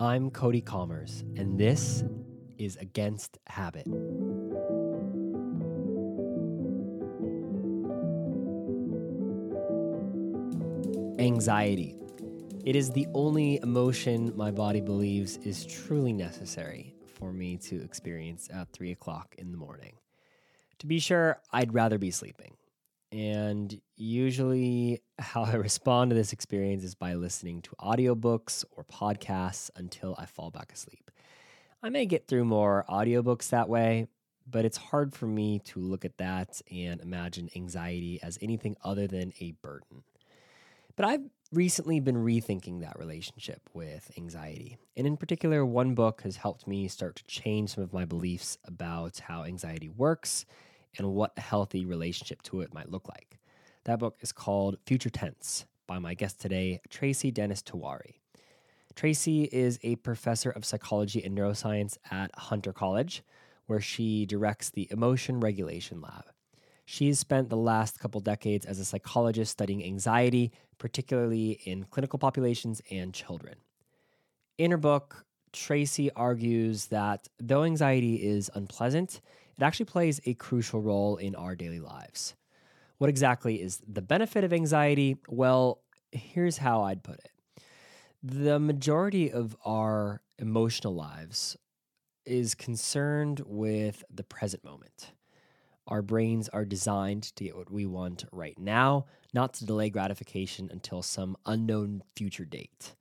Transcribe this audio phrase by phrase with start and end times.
[0.00, 2.02] I'm Cody Kommers, and this
[2.58, 3.86] is Against Habit.
[11.20, 11.94] Anxiety.
[12.64, 18.48] It is the only emotion my body believes is truly necessary for me to experience
[18.52, 19.94] at 3 o'clock in the morning.
[20.80, 22.56] To be sure, I'd rather be sleeping.
[23.14, 29.70] And usually, how I respond to this experience is by listening to audiobooks or podcasts
[29.76, 31.12] until I fall back asleep.
[31.80, 34.08] I may get through more audiobooks that way,
[34.50, 39.06] but it's hard for me to look at that and imagine anxiety as anything other
[39.06, 40.02] than a burden.
[40.96, 44.76] But I've recently been rethinking that relationship with anxiety.
[44.96, 48.58] And in particular, one book has helped me start to change some of my beliefs
[48.64, 50.46] about how anxiety works
[50.98, 53.38] and what a healthy relationship to it might look like.
[53.84, 58.20] That book is called Future Tense by my guest today, Tracy Dennis Tiwary.
[58.94, 63.22] Tracy is a professor of psychology and neuroscience at Hunter College,
[63.66, 66.24] where she directs the Emotion Regulation Lab.
[66.84, 72.82] She's spent the last couple decades as a psychologist studying anxiety, particularly in clinical populations
[72.90, 73.56] and children.
[74.58, 79.20] In her book, Tracy argues that though anxiety is unpleasant,
[79.56, 82.34] it actually plays a crucial role in our daily lives.
[82.98, 85.16] What exactly is the benefit of anxiety?
[85.28, 85.80] Well,
[86.12, 87.30] here's how I'd put it
[88.22, 91.58] the majority of our emotional lives
[92.24, 95.12] is concerned with the present moment.
[95.86, 100.70] Our brains are designed to get what we want right now, not to delay gratification
[100.72, 102.94] until some unknown future date.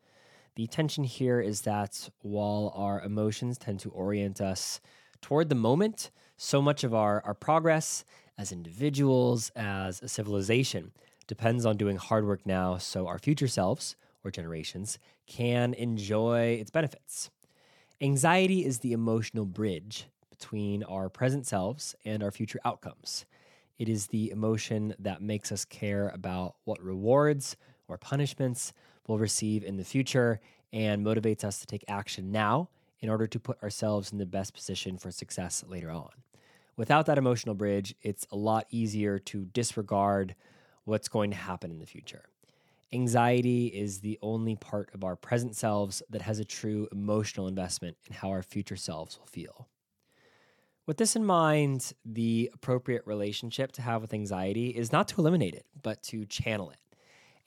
[0.56, 4.82] The tension here is that while our emotions tend to orient us
[5.22, 8.04] toward the moment, so much of our, our progress
[8.38, 10.92] as individuals, as a civilization,
[11.28, 16.72] depends on doing hard work now so our future selves or generations can enjoy its
[16.72, 17.30] benefits.
[18.02, 23.26] Anxiety is the emotional bridge between our present selves and our future outcomes.
[23.78, 27.56] It is the emotion that makes us care about what rewards
[27.88, 28.74] or punishments
[29.08, 30.40] we'll receive in the future
[30.72, 32.70] and motivates us to take action now
[33.00, 36.10] in order to put ourselves in the best position for success later on.
[36.76, 40.36] Without that emotional bridge, it's a lot easier to disregard
[40.86, 42.26] what's going to happen in the future.
[42.92, 47.98] Anxiety is the only part of our present selves that has a true emotional investment
[48.08, 49.68] in how our future selves will feel.
[50.86, 55.54] With this in mind, the appropriate relationship to have with anxiety is not to eliminate
[55.54, 56.78] it, but to channel it.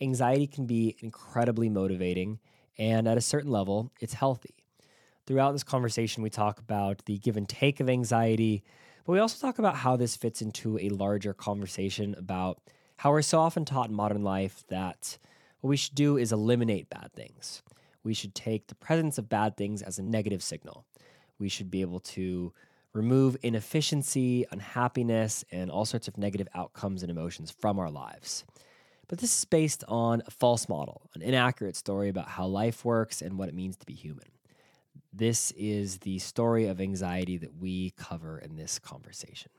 [0.00, 2.38] Anxiety can be incredibly motivating,
[2.78, 4.54] and at a certain level, it's healthy.
[5.26, 8.62] Throughout this conversation, we talk about the give and take of anxiety,
[9.06, 12.60] but we also talk about how this fits into a larger conversation about
[12.96, 15.16] how we're so often taught in modern life that
[15.60, 17.62] what we should do is eliminate bad things.
[18.02, 20.84] We should take the presence of bad things as a negative signal.
[21.38, 22.52] We should be able to
[22.92, 28.44] remove inefficiency, unhappiness, and all sorts of negative outcomes and emotions from our lives.
[29.06, 33.22] But this is based on a false model, an inaccurate story about how life works
[33.22, 34.26] and what it means to be human.
[35.12, 39.50] This is the story of anxiety that we cover in this conversation.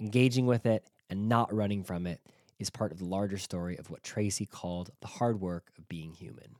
[0.00, 2.20] Engaging with it and not running from it
[2.58, 6.12] is part of the larger story of what Tracy called the hard work of being
[6.12, 6.56] human.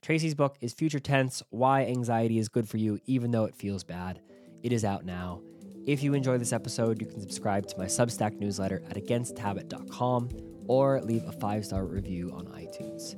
[0.00, 3.84] Tracy's book is Future Tense Why Anxiety is Good for You, Even Though It Feels
[3.84, 4.20] Bad.
[4.62, 5.40] It is out now.
[5.86, 10.28] If you enjoy this episode, you can subscribe to my Substack newsletter at againsthabit.com
[10.66, 13.16] or leave a five star review on iTunes.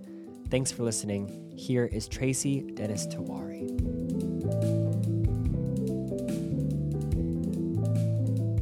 [0.51, 1.53] Thanks for listening.
[1.57, 3.69] Here is Tracy Dennis Tiwary.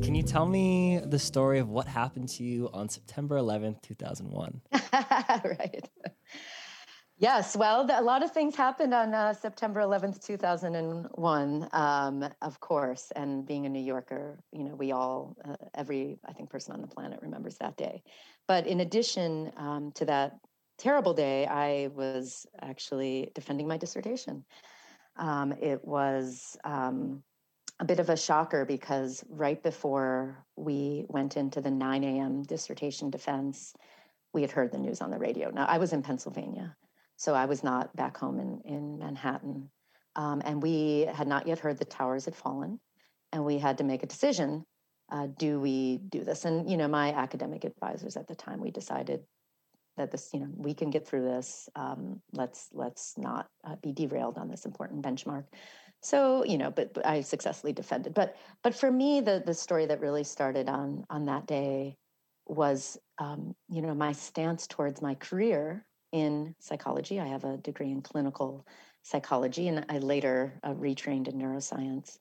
[0.03, 4.61] Can you tell me the story of what happened to you on September 11th, 2001?
[5.45, 5.89] right.
[7.19, 13.13] Yes, well, a lot of things happened on uh, September 11th, 2001, um, of course.
[13.15, 16.81] And being a New Yorker, you know, we all, uh, every, I think, person on
[16.81, 18.03] the planet remembers that day.
[18.49, 20.33] But in addition um, to that
[20.79, 24.45] terrible day, I was actually defending my dissertation.
[25.17, 27.23] Um, it was um,
[27.81, 32.43] a bit of a shocker because right before we went into the 9 a.m.
[32.43, 33.75] dissertation defense,
[34.33, 35.51] we had heard the news on the radio.
[35.51, 36.77] Now, I was in Pennsylvania,
[37.17, 39.71] so I was not back home in, in Manhattan.
[40.17, 42.81] Um, and we had not yet heard the towers had fallen,
[43.33, 44.65] and we had to make a decision.
[45.11, 46.45] Uh, do we do this?
[46.45, 49.23] And, you know, my academic advisors at the time, we decided
[49.97, 53.93] that this you know we can get through this um, let's let's not uh, be
[53.93, 55.45] derailed on this important benchmark
[56.01, 59.87] so you know but, but, i successfully defended but but for me the the story
[59.87, 61.97] that really started on on that day
[62.47, 67.91] was um, you know my stance towards my career in psychology i have a degree
[67.91, 68.67] in clinical
[69.03, 72.19] psychology, and I later uh, retrained in neuroscience.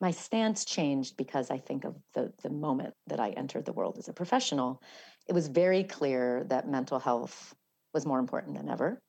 [0.00, 3.96] My stance changed because I think of the, the moment that I entered the world
[3.98, 4.82] as a professional.
[5.28, 7.54] It was very clear that mental health
[7.92, 9.00] was more important than ever.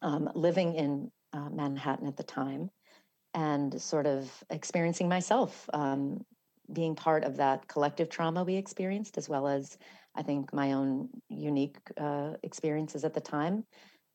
[0.00, 2.70] Um, living in uh, Manhattan at the time
[3.34, 6.24] and sort of experiencing myself um,
[6.72, 9.78] being part of that collective trauma we experienced, as well as
[10.14, 13.64] I think my own unique uh, experiences at the time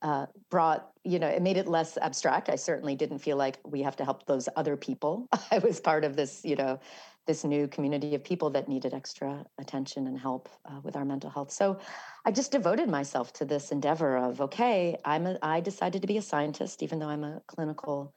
[0.01, 2.49] uh, brought, you know, it made it less abstract.
[2.49, 5.27] I certainly didn't feel like we have to help those other people.
[5.51, 6.79] I was part of this, you know,
[7.27, 11.29] this new community of people that needed extra attention and help uh, with our mental
[11.29, 11.51] health.
[11.51, 11.79] So
[12.25, 16.17] I just devoted myself to this endeavor of, okay, I'm a, I decided to be
[16.17, 18.15] a scientist, even though I'm a clinical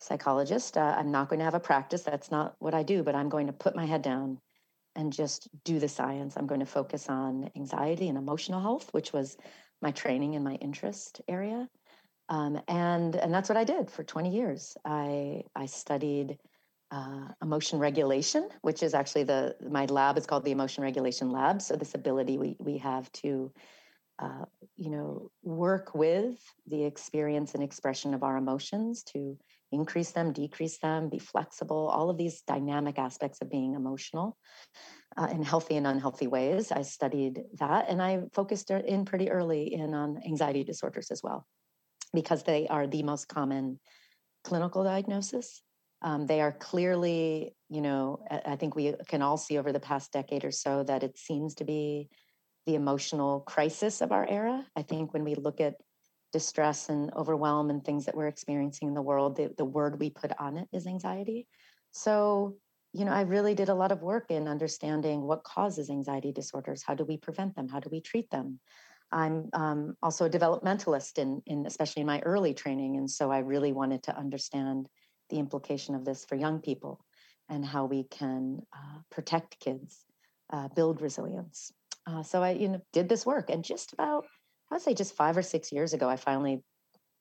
[0.00, 0.76] psychologist.
[0.76, 2.02] Uh, I'm not going to have a practice.
[2.02, 4.38] That's not what I do, but I'm going to put my head down
[4.94, 6.36] and just do the science.
[6.36, 9.36] I'm going to focus on anxiety and emotional health, which was
[9.80, 11.68] my training and my interest area.
[12.28, 14.76] Um, and and that's what I did for 20 years.
[14.84, 16.38] I I studied
[16.90, 21.60] uh, emotion regulation, which is actually the my lab is called the Emotion Regulation Lab.
[21.60, 23.52] So this ability we we have to
[24.18, 24.44] uh,
[24.76, 29.36] you know work with the experience and expression of our emotions to
[29.70, 34.36] increase them, decrease them, be flexible, all of these dynamic aspects of being emotional
[35.18, 36.72] uh, in healthy and unhealthy ways.
[36.72, 41.46] I studied that and I focused in pretty early in on anxiety disorders as well,
[42.14, 43.78] because they are the most common
[44.42, 45.62] clinical diagnosis.
[46.02, 50.12] Um, they are clearly, you know, I think we can all see over the past
[50.12, 52.08] decade or so that it seems to be
[52.66, 54.64] the emotional crisis of our era.
[54.76, 55.74] I think when we look at
[56.32, 60.10] distress and overwhelm and things that we're experiencing in the world, the, the word we
[60.10, 61.48] put on it is anxiety.
[61.90, 62.56] So,
[62.92, 66.82] you know, I really did a lot of work in understanding what causes anxiety disorders.
[66.86, 67.68] How do we prevent them?
[67.68, 68.60] How do we treat them?
[69.10, 73.38] I'm um, also a developmentalist in, in especially in my early training, and so I
[73.38, 74.88] really wanted to understand
[75.30, 77.04] the implication of this for young people
[77.48, 80.04] and how we can uh, protect kids,
[80.52, 81.72] uh, build resilience.
[82.06, 84.26] Uh, so I, you know, did this work, and just about
[84.70, 86.62] I would say just five or six years ago, I finally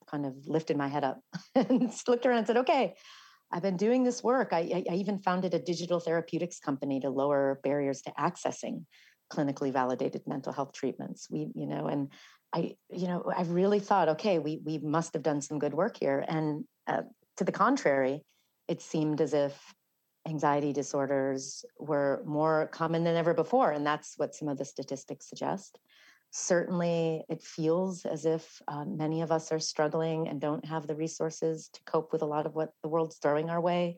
[0.09, 1.19] kind of lifted my head up
[1.56, 2.95] and looked around and said, okay,
[3.51, 4.50] I've been doing this work.
[4.51, 8.83] I, I, even founded a digital therapeutics company to lower barriers to accessing
[9.31, 11.30] clinically validated mental health treatments.
[11.30, 12.12] We, you know, and
[12.53, 15.98] I, you know, I really thought, okay, we we must have done some good work
[15.98, 16.24] here.
[16.27, 17.03] And uh,
[17.38, 18.24] to the contrary,
[18.68, 19.74] it seemed as if
[20.28, 25.30] anxiety disorders were more common than ever before, and that's what some of the statistics
[25.30, 25.80] suggest.
[26.31, 30.95] Certainly, it feels as if uh, many of us are struggling and don't have the
[30.95, 33.98] resources to cope with a lot of what the world's throwing our way.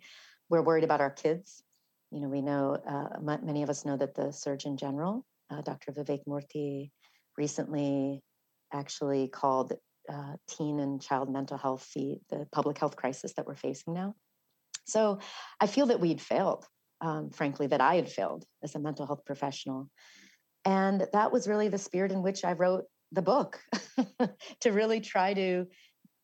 [0.50, 1.64] We're worried about our kids.
[2.12, 5.92] You know, we know, uh, many of us know that the Surgeon General, uh, Dr.
[5.92, 6.92] Vivek Murthy,
[7.38, 8.22] recently
[8.72, 9.74] actually called
[10.10, 14.16] uh, teen and child mental health the, the public health crisis that we're facing now.
[14.86, 15.20] So
[15.60, 16.66] I feel that we'd failed,
[17.02, 19.90] um, frankly, that I had failed as a mental health professional.
[20.66, 23.60] And that was really the spirit in which I wrote the book
[24.62, 25.66] to really try to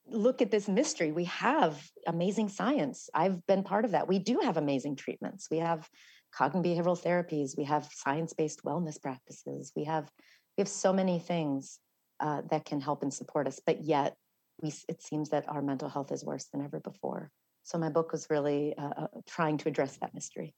[0.08, 1.12] look at this mystery.
[1.12, 3.10] We have amazing science.
[3.14, 4.08] I've been part of that.
[4.08, 5.48] We do have amazing treatments.
[5.50, 5.88] We have
[6.34, 7.58] cognitive behavioral therapies.
[7.58, 9.72] We have science-based wellness practices.
[9.76, 10.10] We have
[10.58, 11.80] we have so many things
[12.20, 13.60] uh, that can help and support us.
[13.66, 14.16] But yet,
[14.62, 17.32] we it seems that our mental health is worse than ever before.
[17.64, 20.54] So my book was really uh, uh trying to address that mystery.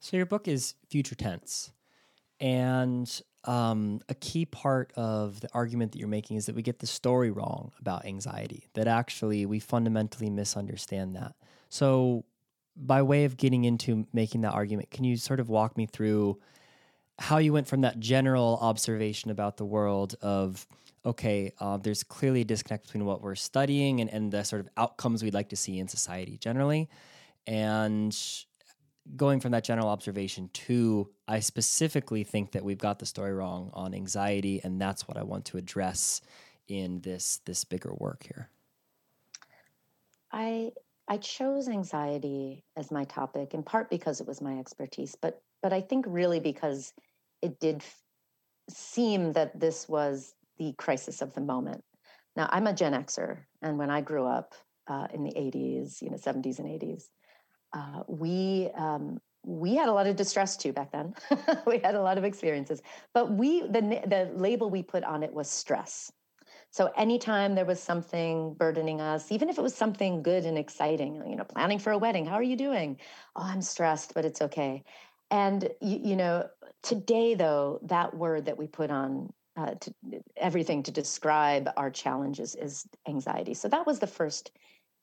[0.00, 1.72] So your book is future tense.
[2.40, 6.78] And um, a key part of the argument that you're making is that we get
[6.78, 11.34] the story wrong about anxiety, that actually we fundamentally misunderstand that.
[11.68, 12.24] So,
[12.76, 16.38] by way of getting into making that argument, can you sort of walk me through
[17.18, 20.66] how you went from that general observation about the world of,
[21.04, 24.68] okay, uh, there's clearly a disconnect between what we're studying and, and the sort of
[24.76, 26.88] outcomes we'd like to see in society generally,
[27.46, 28.16] and
[29.16, 33.70] going from that general observation to I specifically think that we've got the story wrong
[33.72, 36.20] on anxiety, and that's what I want to address
[36.68, 38.48] in this this bigger work here.
[40.30, 40.72] I
[41.08, 45.72] I chose anxiety as my topic in part because it was my expertise, but but
[45.72, 46.92] I think really because
[47.42, 47.82] it did
[48.70, 51.82] seem that this was the crisis of the moment.
[52.36, 54.54] Now I'm a Gen Xer, and when I grew up
[54.86, 57.04] uh, in the 80s, you know, 70s and 80s,
[57.72, 61.14] uh, we um, we had a lot of distress too back then.
[61.66, 62.82] we had a lot of experiences,
[63.14, 66.12] but we the the label we put on it was stress.
[66.70, 71.22] So anytime there was something burdening us, even if it was something good and exciting,
[71.26, 72.98] you know, planning for a wedding, how are you doing?
[73.36, 74.84] Oh, I'm stressed, but it's okay.
[75.30, 76.48] And you, you know,
[76.82, 79.94] today though, that word that we put on uh, to,
[80.36, 83.54] everything to describe our challenges is anxiety.
[83.54, 84.52] So that was the first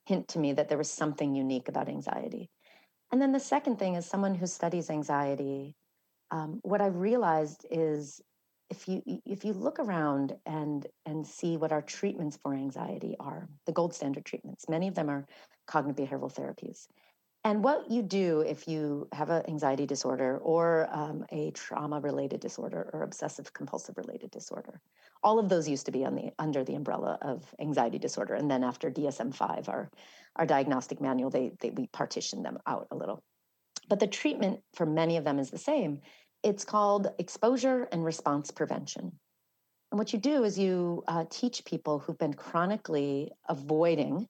[0.06, 2.50] hint to me that there was something unique about anxiety.
[3.12, 5.76] And then the second thing is someone who studies anxiety.
[6.32, 8.22] Um, what I've realized is
[8.70, 13.48] if you if you look around and and see what our treatments for anxiety are,
[13.66, 15.26] the gold standard treatments, many of them are
[15.68, 16.88] cognitive behavioral therapies.
[17.46, 22.40] And what you do if you have an anxiety disorder or um, a trauma related
[22.40, 24.82] disorder or obsessive compulsive related disorder,
[25.22, 28.34] all of those used to be on the under the umbrella of anxiety disorder.
[28.34, 29.92] And then after DSM five, our
[30.38, 33.22] our diagnostic manual, they, they we partition them out a little.
[33.88, 36.02] But the treatment for many of them is the same.
[36.42, 39.12] It's called exposure and response prevention.
[39.92, 44.28] And what you do is you uh, teach people who've been chronically avoiding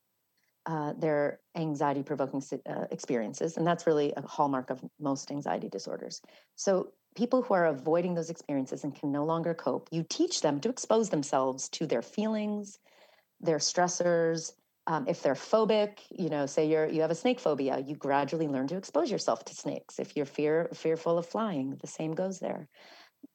[0.66, 3.58] uh, their anxiety provoking uh, experiences.
[3.58, 6.22] And that's really a hallmark of most anxiety disorders.
[6.56, 10.60] So, people who are avoiding those experiences and can no longer cope, you teach them
[10.60, 12.80] to expose themselves to their feelings,
[13.40, 14.54] their stressors.
[14.88, 18.48] Um, if they're phobic, you know, say you're you have a snake phobia, you gradually
[18.48, 20.00] learn to expose yourself to snakes.
[20.00, 22.68] If you're fear fearful of flying, the same goes there.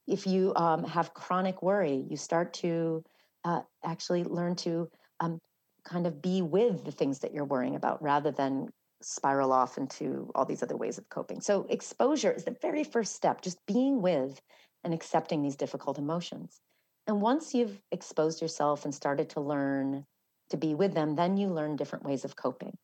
[0.07, 3.03] If you um, have chronic worry, you start to
[3.45, 4.89] uh, actually learn to
[5.21, 5.39] um,
[5.85, 8.69] kind of be with the things that you're worrying about rather than
[9.03, 11.41] spiral off into all these other ways of coping.
[11.41, 14.41] So, exposure is the very first step, just being with
[14.85, 16.61] and accepting these difficult emotions.
[17.07, 20.05] And once you've exposed yourself and started to learn
[20.51, 22.77] to be with them, then you learn different ways of coping,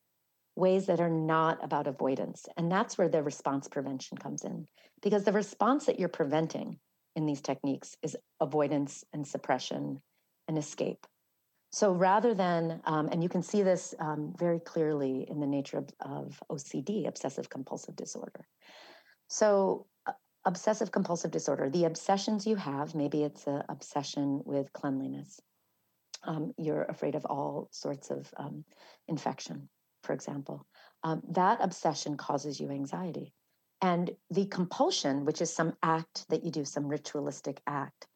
[0.57, 2.47] ways that are not about avoidance.
[2.57, 4.67] And that's where the response prevention comes in,
[5.03, 6.79] because the response that you're preventing
[7.15, 10.01] in these techniques is avoidance and suppression
[10.49, 11.07] and escape.
[11.77, 15.77] So rather than, um, and you can see this um, very clearly in the nature
[15.77, 18.49] of, of OCD, obsessive compulsive disorder.
[19.29, 20.13] So, uh,
[20.47, 25.39] obsessive compulsive disorder, the obsessions you have, maybe it's an obsession with cleanliness.
[26.23, 28.65] Um, you're afraid of all sorts of um,
[29.07, 29.69] infection,
[30.03, 30.67] for example.
[31.05, 33.35] Um, that obsession causes you anxiety.
[33.83, 38.07] And the compulsion, which is some act that you do, some ritualistic act,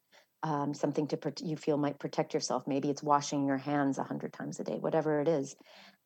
[0.43, 2.67] um, something to you feel might protect yourself.
[2.67, 5.55] Maybe it's washing your hands a hundred times a day, whatever it is.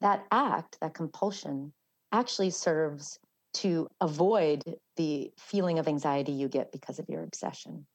[0.01, 1.73] That act, that compulsion,
[2.11, 3.19] actually serves
[3.55, 4.63] to avoid
[4.97, 7.85] the feeling of anxiety you get because of your obsession.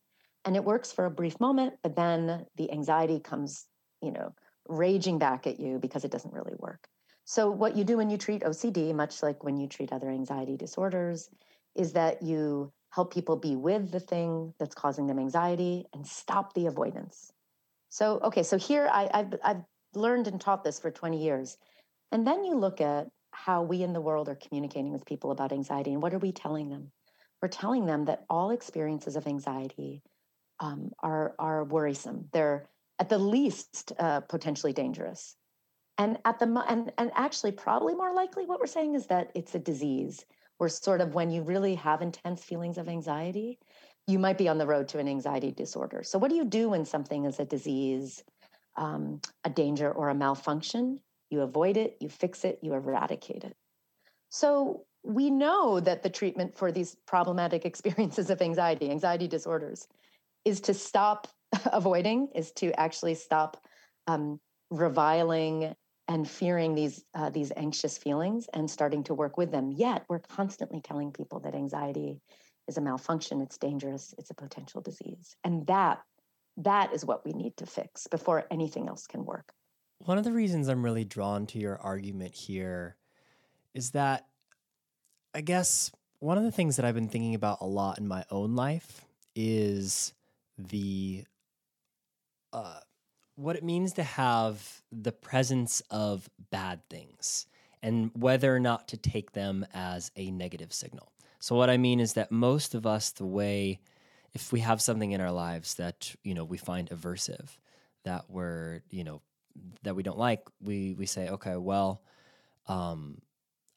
[0.45, 3.67] And it works for a brief moment, but then the anxiety comes,
[4.01, 4.35] you know,
[4.69, 6.89] raging back at you because it doesn't really work.
[7.27, 10.57] So, what you do when you treat OCD, much like when you treat other anxiety
[10.57, 11.29] disorders,
[11.75, 16.55] is that you help people be with the thing that's causing them anxiety and stop
[16.55, 17.33] the avoidance.
[17.89, 19.63] So, okay, so here I, have I've
[19.95, 21.57] learned and taught this for 20 years.
[22.13, 25.53] And then you look at how we in the world are communicating with people about
[25.53, 26.91] anxiety and what are we telling them?
[27.41, 30.03] We're telling them that all experiences of anxiety
[30.59, 32.29] um, are, are worrisome.
[32.33, 32.69] They're
[32.99, 35.37] at the least uh, potentially dangerous.
[35.97, 39.55] And at the and and actually probably more likely what we're saying is that it's
[39.55, 40.25] a disease
[40.61, 43.59] or sort of when you really have intense feelings of anxiety,
[44.07, 46.03] you might be on the road to an anxiety disorder.
[46.05, 48.23] So, what do you do when something is a disease,
[48.77, 51.01] um, a danger, or a malfunction?
[51.31, 53.57] You avoid it, you fix it, you eradicate it.
[54.29, 59.89] So, we know that the treatment for these problematic experiences of anxiety, anxiety disorders,
[60.45, 61.27] is to stop
[61.73, 63.57] avoiding, is to actually stop
[64.07, 64.39] um,
[64.71, 65.75] reviling
[66.11, 69.71] and fearing these uh, these anxious feelings and starting to work with them.
[69.71, 72.21] Yet we're constantly telling people that anxiety
[72.67, 76.01] is a malfunction, it's dangerous, it's a potential disease, and that
[76.57, 79.53] that is what we need to fix before anything else can work.
[80.05, 82.97] One of the reasons I'm really drawn to your argument here
[83.73, 84.27] is that
[85.33, 88.25] I guess one of the things that I've been thinking about a lot in my
[88.33, 89.05] own life
[89.37, 90.13] is
[90.59, 91.25] the
[92.53, 92.81] uh,
[93.41, 97.47] what it means to have the presence of bad things
[97.83, 101.11] and whether or not to take them as a negative signal.
[101.39, 103.81] So what I mean is that most of us the way
[104.35, 107.57] if we have something in our lives that you know we find aversive
[108.05, 109.23] that we're you know
[109.83, 112.03] that we don't like we we say okay well
[112.69, 113.21] um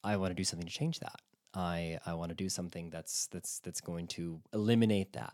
[0.03, 1.20] I want to do something to change that.
[1.53, 5.34] I I want to do something that's that's that's going to eliminate that.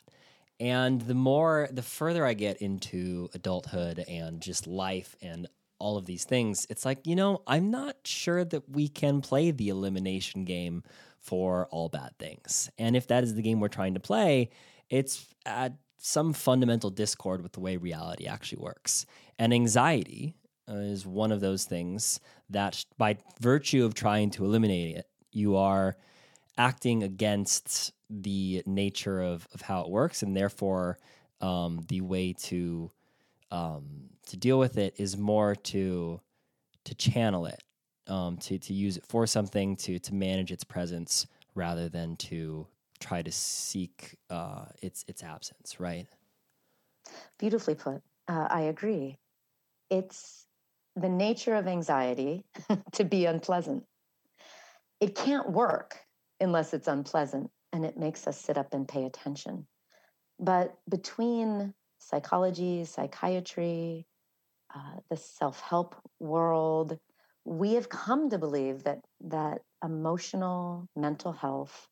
[0.60, 5.48] And the more, the further I get into adulthood and just life and
[5.80, 9.52] all of these things, it's like, you know, I'm not sure that we can play
[9.52, 10.84] the elimination game
[11.20, 12.70] for all bad things.
[12.78, 14.50] And if that is the game we're trying to play,
[14.90, 19.06] it's at some fundamental discord with the way reality actually works.
[19.38, 20.36] And anxiety
[20.68, 25.98] is one of those things that, by virtue of trying to eliminate it, you are
[26.60, 31.00] acting against the nature of, of how it works, and therefore
[31.42, 32.92] um, the way to
[33.50, 36.20] um, to deal with it is more to
[36.84, 37.64] to channel it
[38.08, 41.26] um, to to use it for something to to manage its presence
[41.56, 42.68] rather than to
[43.00, 45.80] try to seek uh, its its absence.
[45.80, 46.08] Right.
[47.40, 48.02] Beautifully put.
[48.28, 49.18] Uh, I agree.
[49.90, 50.46] It's
[50.96, 52.44] the nature of anxiety
[52.92, 53.86] to be unpleasant.
[55.00, 56.06] It can't work
[56.40, 59.68] unless it's unpleasant and it makes us sit up and pay attention.
[60.40, 64.06] But between psychology, psychiatry,
[64.74, 66.98] uh, the self help world,
[67.46, 71.88] we have come to believe that, that emotional, mental health,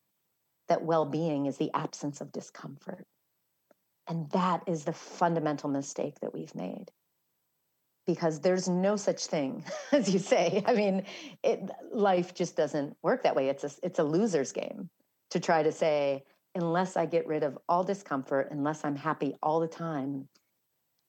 [0.68, 3.06] that well being is the absence of discomfort.
[4.06, 6.90] And that is the fundamental mistake that we've made.
[8.08, 9.62] Because there's no such thing,
[9.92, 10.64] as you say.
[10.66, 11.04] I mean,
[11.44, 13.50] it, life just doesn't work that way.
[13.50, 14.88] It's a, it's a loser's game
[15.30, 16.24] to try to say,
[16.54, 20.26] unless I get rid of all discomfort, unless I'm happy all the time,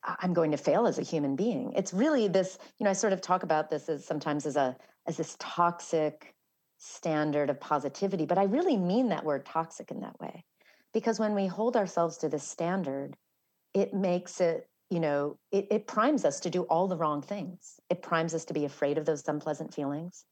[0.03, 1.71] I'm going to fail as a human being.
[1.73, 4.75] It's really this, you know, I sort of talk about this as sometimes as a
[5.07, 6.35] as this toxic
[6.77, 10.43] standard of positivity, but I really mean that word toxic in that way.
[10.93, 13.15] Because when we hold ourselves to this standard,
[13.73, 17.79] it makes it, you know, it, it primes us to do all the wrong things.
[17.89, 20.25] It primes us to be afraid of those unpleasant feelings.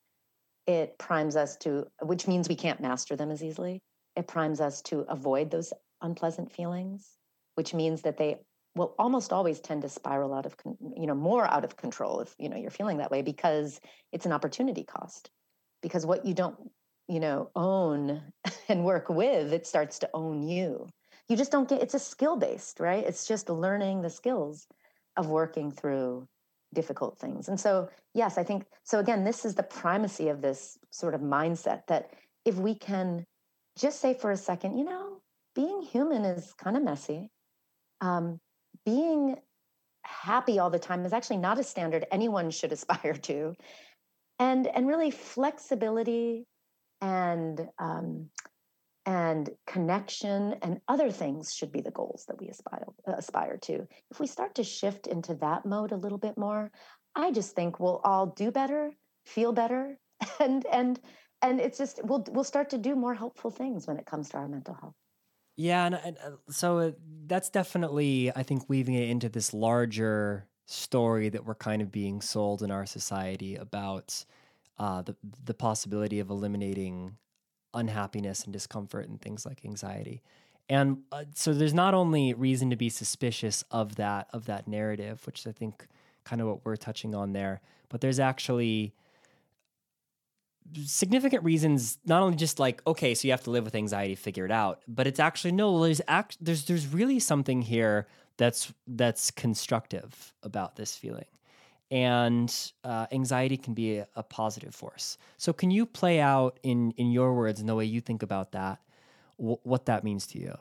[0.66, 3.82] It primes us to, which means we can't master them as easily.
[4.16, 5.72] It primes us to avoid those
[6.02, 7.08] unpleasant feelings,
[7.56, 8.38] which means that they
[8.76, 10.56] will almost always tend to spiral out of,
[10.96, 13.80] you know, more out of control if, you know, you're feeling that way because
[14.12, 15.30] it's an opportunity cost.
[15.82, 16.58] Because what you don't
[17.08, 18.22] you know, own
[18.70, 20.88] and work with, it starts to own you.
[21.30, 23.04] You just don't get it's a skill based, right?
[23.04, 24.68] It's just learning the skills
[25.16, 26.28] of working through
[26.74, 27.48] difficult things.
[27.48, 31.22] And so, yes, I think so again, this is the primacy of this sort of
[31.22, 32.12] mindset that
[32.46, 33.26] if we can
[33.78, 35.22] just say for a second, you know,
[35.56, 37.30] being human is kind of messy.
[38.02, 38.40] Um,
[38.86, 39.38] being
[40.04, 43.56] happy all the time is actually not a standard anyone should aspire to.
[44.40, 46.46] And and really flexibility
[47.02, 48.30] and um,
[49.08, 53.88] and connection and other things should be the goals that we aspire aspire to.
[54.12, 56.70] If we start to shift into that mode a little bit more,
[57.16, 58.92] I just think we'll all do better,
[59.26, 59.98] feel better,
[60.42, 61.00] and and
[61.42, 64.38] and it's just we'll we'll start to do more helpful things when it comes to
[64.38, 64.96] our mental health.
[65.56, 66.92] Yeah, and, and uh, so uh,
[67.28, 72.20] that's definitely I think weaving it into this larger story that we're kind of being
[72.20, 74.26] sold in our society about
[74.78, 75.16] uh, the
[75.46, 77.16] the possibility of eliminating
[77.78, 80.22] unhappiness and discomfort and things like anxiety.
[80.70, 85.26] And uh, so there's not only reason to be suspicious of that of that narrative,
[85.26, 85.88] which I think
[86.26, 88.94] kind of what we're touching on there, but there's actually
[90.86, 94.44] significant reasons not only just like okay so you have to live with anxiety figure
[94.44, 99.32] it out but it's actually no there's act there's there's really something here that's that's
[99.32, 101.24] constructive about this feeling
[101.90, 105.18] and uh, anxiety can be a, a, positive force.
[105.38, 108.52] So, can you play out in in your words and the way you think about
[108.52, 108.80] that,
[109.38, 110.58] what that means to you?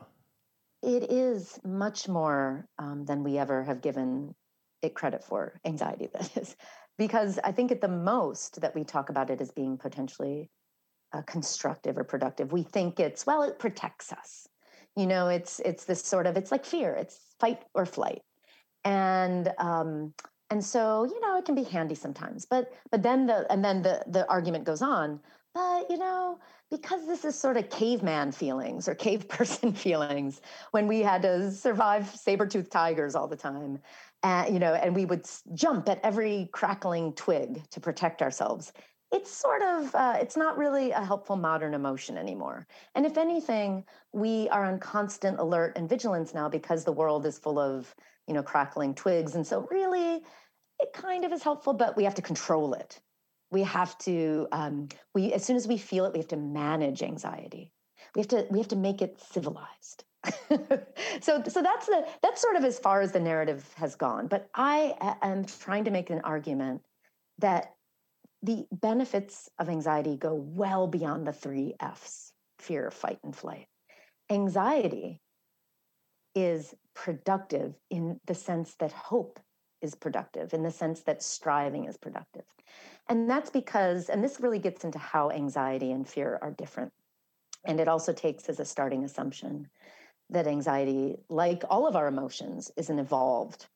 [0.83, 4.35] It is much more um, than we ever have given
[4.81, 5.59] it credit for.
[5.65, 6.55] Anxiety, that is,
[6.97, 10.49] because I think at the most that we talk about it as being potentially
[11.13, 12.51] uh, constructive or productive.
[12.51, 14.47] We think it's well, it protects us.
[14.95, 16.93] You know, it's it's this sort of it's like fear.
[16.93, 18.21] It's fight or flight,
[18.83, 20.13] and um,
[20.49, 23.81] and so you know it can be handy sometimes but but then the and then
[23.81, 25.19] the the argument goes on
[25.53, 30.87] but you know because this is sort of caveman feelings or cave person feelings when
[30.87, 33.79] we had to survive saber-toothed tigers all the time
[34.23, 38.71] and you know and we would jump at every crackling twig to protect ourselves
[39.11, 43.83] it's sort of uh, it's not really a helpful modern emotion anymore and if anything
[44.11, 47.95] we are on constant alert and vigilance now because the world is full of
[48.27, 49.35] you know, crackling twigs.
[49.35, 50.21] And so, really,
[50.79, 52.99] it kind of is helpful, but we have to control it.
[53.49, 57.01] We have to, um, we as soon as we feel it, we have to manage
[57.01, 57.71] anxiety.
[58.13, 60.03] We have to, we have to make it civilized.
[61.21, 64.27] so, so that's the that's sort of as far as the narrative has gone.
[64.27, 66.81] But I am trying to make an argument
[67.39, 67.75] that
[68.43, 73.67] the benefits of anxiety go well beyond the three F's: fear, fight, and flight.
[74.29, 75.21] Anxiety
[76.35, 79.39] is productive in the sense that hope
[79.81, 82.43] is productive, in the sense that striving is productive.
[83.09, 86.91] And that's because, and this really gets into how anxiety and fear are different.
[87.65, 89.67] And it also takes as a starting assumption
[90.29, 93.67] that anxiety, like all of our emotions, is an evolved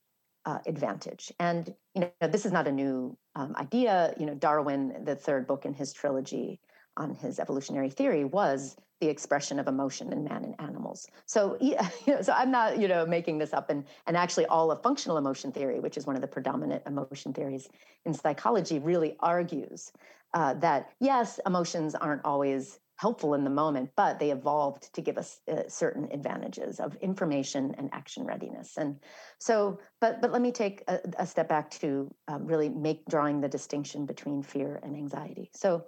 [0.46, 1.32] uh, advantage.
[1.40, 4.14] And you know, this is not a new um, idea.
[4.20, 6.60] You know, Darwin, the third book in his trilogy
[6.98, 11.08] on his evolutionary theory, was the expression of emotion in man and animals.
[11.26, 11.88] So, yeah,
[12.22, 13.70] so I'm not, you know, making this up.
[13.70, 17.34] And and actually, all of functional emotion theory, which is one of the predominant emotion
[17.34, 17.70] theories
[18.06, 19.92] in psychology, really argues
[20.34, 25.18] uh, that yes, emotions aren't always helpful in the moment, but they evolved to give
[25.18, 28.78] us uh, certain advantages of information and action readiness.
[28.78, 29.00] And
[29.40, 33.42] so, but but let me take a, a step back to um, really make drawing
[33.42, 35.50] the distinction between fear and anxiety.
[35.56, 35.84] So,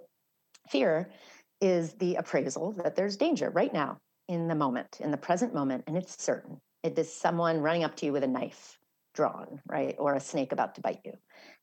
[0.68, 1.08] fear
[1.60, 3.98] is the appraisal that there's danger right now
[4.28, 6.60] in the moment, in the present moment, and it's certain.
[6.82, 8.76] It is someone running up to you with a knife
[9.14, 9.94] drawn, right?
[9.98, 11.12] Or a snake about to bite you.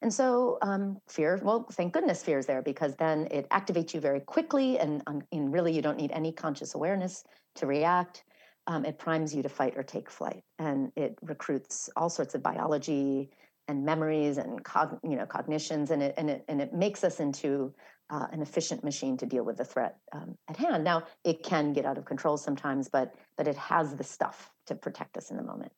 [0.02, 4.00] And so um, fear, well, thank goodness fear is there because then it activates you
[4.00, 7.24] very quickly and, um, and really you don't need any conscious awareness
[7.56, 8.24] to react.
[8.68, 12.44] Um, it primes you to fight or take flight and it recruits all sorts of
[12.44, 13.30] biology
[13.68, 17.20] and memories and cog, you know cognitions and it and it and it makes us
[17.20, 17.74] into
[18.10, 20.84] uh, an efficient machine to deal with the threat um, at hand.
[20.84, 24.76] Now it can get out of control sometimes, but but it has the stuff to
[24.76, 25.72] protect us in the moment.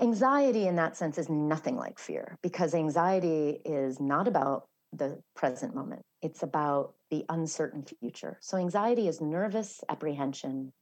[0.00, 5.74] Anxiety, in that sense, is nothing like fear because anxiety is not about the present
[5.74, 6.02] moment.
[6.22, 8.38] It's about the uncertain future.
[8.40, 10.72] So, anxiety is nervous apprehension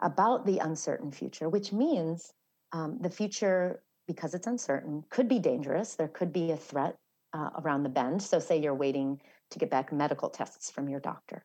[0.00, 2.30] about the uncertain future, which means
[2.72, 5.94] um, the future, because it's uncertain, could be dangerous.
[5.94, 6.96] There could be a threat
[7.32, 8.22] uh, around the bend.
[8.22, 11.42] So, say you're waiting to get back medical tests from your doctor.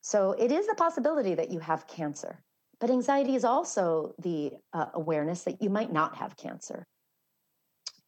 [0.00, 2.42] So, it is a possibility that you have cancer.
[2.80, 6.86] But anxiety is also the uh, awareness that you might not have cancer.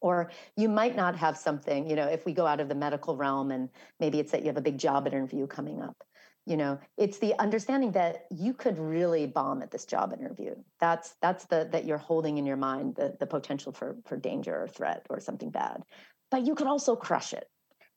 [0.01, 3.17] Or you might not have something, you know, if we go out of the medical
[3.17, 5.97] realm and maybe it's that you have a big job interview coming up.
[6.45, 10.55] You know, it's the understanding that you could really bomb at this job interview.
[10.79, 14.63] That's that's the that you're holding in your mind the, the potential for for danger
[14.63, 15.83] or threat or something bad.
[16.31, 17.47] But you could also crush it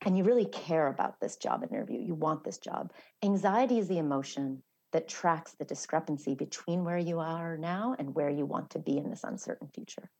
[0.04, 2.00] and you really care about this job interview.
[2.00, 2.92] You want this job.
[3.22, 8.30] Anxiety is the emotion that tracks the discrepancy between where you are now and where
[8.30, 10.10] you want to be in this uncertain future.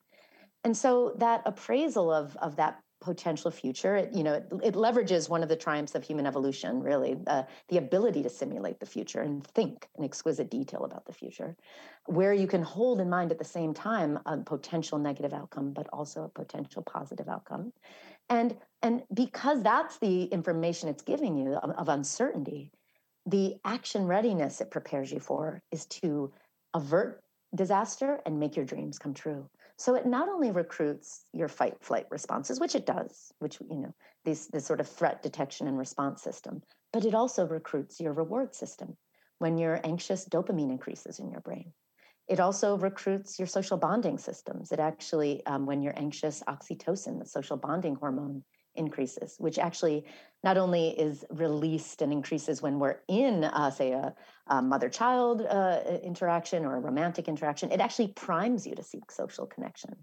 [0.64, 5.28] And so that appraisal of, of that potential future, it, you know, it, it leverages
[5.28, 9.20] one of the triumphs of human evolution, really, uh, the ability to simulate the future
[9.20, 11.56] and think in exquisite detail about the future,
[12.06, 15.88] where you can hold in mind at the same time a potential negative outcome, but
[15.92, 17.72] also a potential positive outcome.
[18.30, 22.70] And, and because that's the information it's giving you of, of uncertainty,
[23.26, 26.32] the action readiness it prepares you for is to
[26.74, 27.22] avert
[27.54, 29.48] disaster and make your dreams come true.
[29.76, 33.94] So it not only recruits your fight flight responses, which it does, which you know,
[34.24, 38.54] this this sort of threat detection and response system, but it also recruits your reward
[38.54, 38.96] system.
[39.38, 41.72] When you're anxious, dopamine increases in your brain.
[42.28, 44.70] It also recruits your social bonding systems.
[44.70, 50.04] It actually, um, when you're anxious, oxytocin, the social bonding hormone, increases, which actually
[50.44, 54.14] not only is released and increases when we're in, uh, say, a,
[54.48, 59.10] a mother child uh, interaction or a romantic interaction, it actually primes you to seek
[59.10, 59.94] social connection.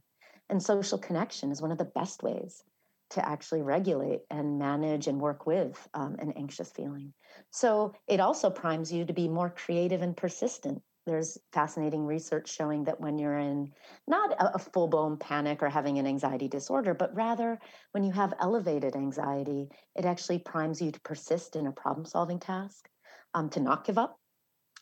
[0.50, 2.64] And social connection is one of the best ways
[3.12, 7.14] to actually regulate and manage and work with um, an anxious feeling.
[7.50, 12.84] So it also primes you to be more creative and persistent there's fascinating research showing
[12.84, 13.72] that when you're in
[14.08, 17.60] not a, full blown panic or having an anxiety disorder, but rather
[17.92, 22.40] when you have elevated anxiety, it actually primes you to persist in a problem solving
[22.40, 22.88] task,
[23.34, 24.20] um, to not give up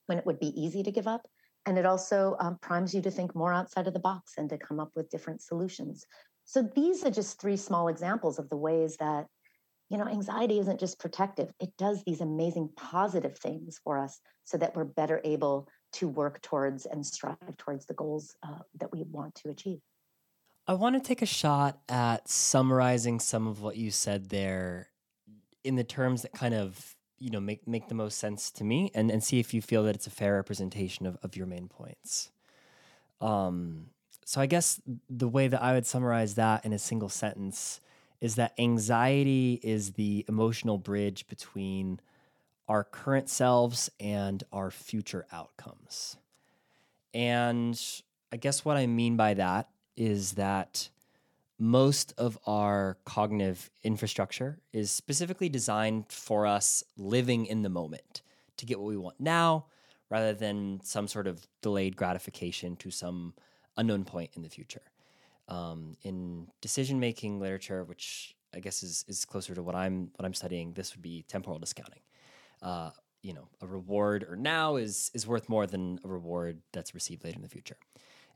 [0.08, 1.22] when it would be easy to give up.
[1.66, 4.58] And it also um, primes you to think more outside of the box and to
[4.58, 6.06] come up with different solutions.
[6.44, 9.28] So these are just three small examples of the ways that
[9.90, 14.58] you know, anxiety isn't just protective, it does these amazing positive things for us so
[14.58, 19.04] that we're better able to work towards and strive towards the goals uh, that we
[19.04, 19.80] want to achieve.
[20.68, 24.90] I want to take a shot at summarizing some of what you said there
[25.64, 28.92] in the terms that kind of you know make make the most sense to me
[28.94, 31.68] and, and see if you feel that it's a fair representation of, of your main
[31.68, 32.32] points.
[33.22, 33.88] Um,
[34.26, 37.80] so I guess the way that I would summarize that in a single sentence
[38.20, 42.02] is that anxiety is the emotional bridge between
[42.68, 46.18] our current selves and our future outcomes.
[47.14, 47.82] And
[48.32, 50.90] I guess what I mean by that is that
[51.60, 58.22] most of our cognitive infrastructure is specifically designed for us living in the moment
[58.58, 59.66] to get what we want now
[60.10, 63.34] rather than some sort of delayed gratification to some
[63.78, 64.82] unknown point in the future.
[65.48, 70.26] Um, in decision making literature, which I guess is, is closer to what I'm what
[70.26, 72.02] I'm studying, this would be temporal discounting
[72.62, 72.92] uh,
[73.22, 77.24] you know, a reward or now is is worth more than a reward that's received
[77.24, 77.78] later in the future.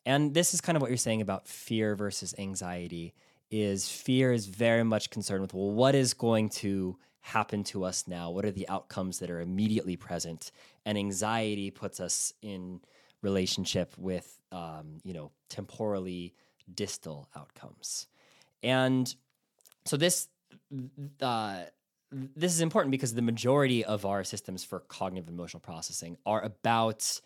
[0.06, 3.14] And this is kind of what you're saying about fear versus anxiety
[3.52, 8.08] is fear is very much concerned with well what is going to happen to us
[8.08, 8.32] now?
[8.32, 10.52] What are the outcomes that are immediately present?
[10.86, 12.82] And anxiety puts us in
[13.22, 16.34] relationship with um, you know temporally
[16.74, 18.08] distal outcomes.
[18.64, 19.14] And
[19.86, 20.28] so this
[21.22, 21.64] uh,
[22.12, 27.22] this is important because the majority of our systems for cognitive emotional processing are about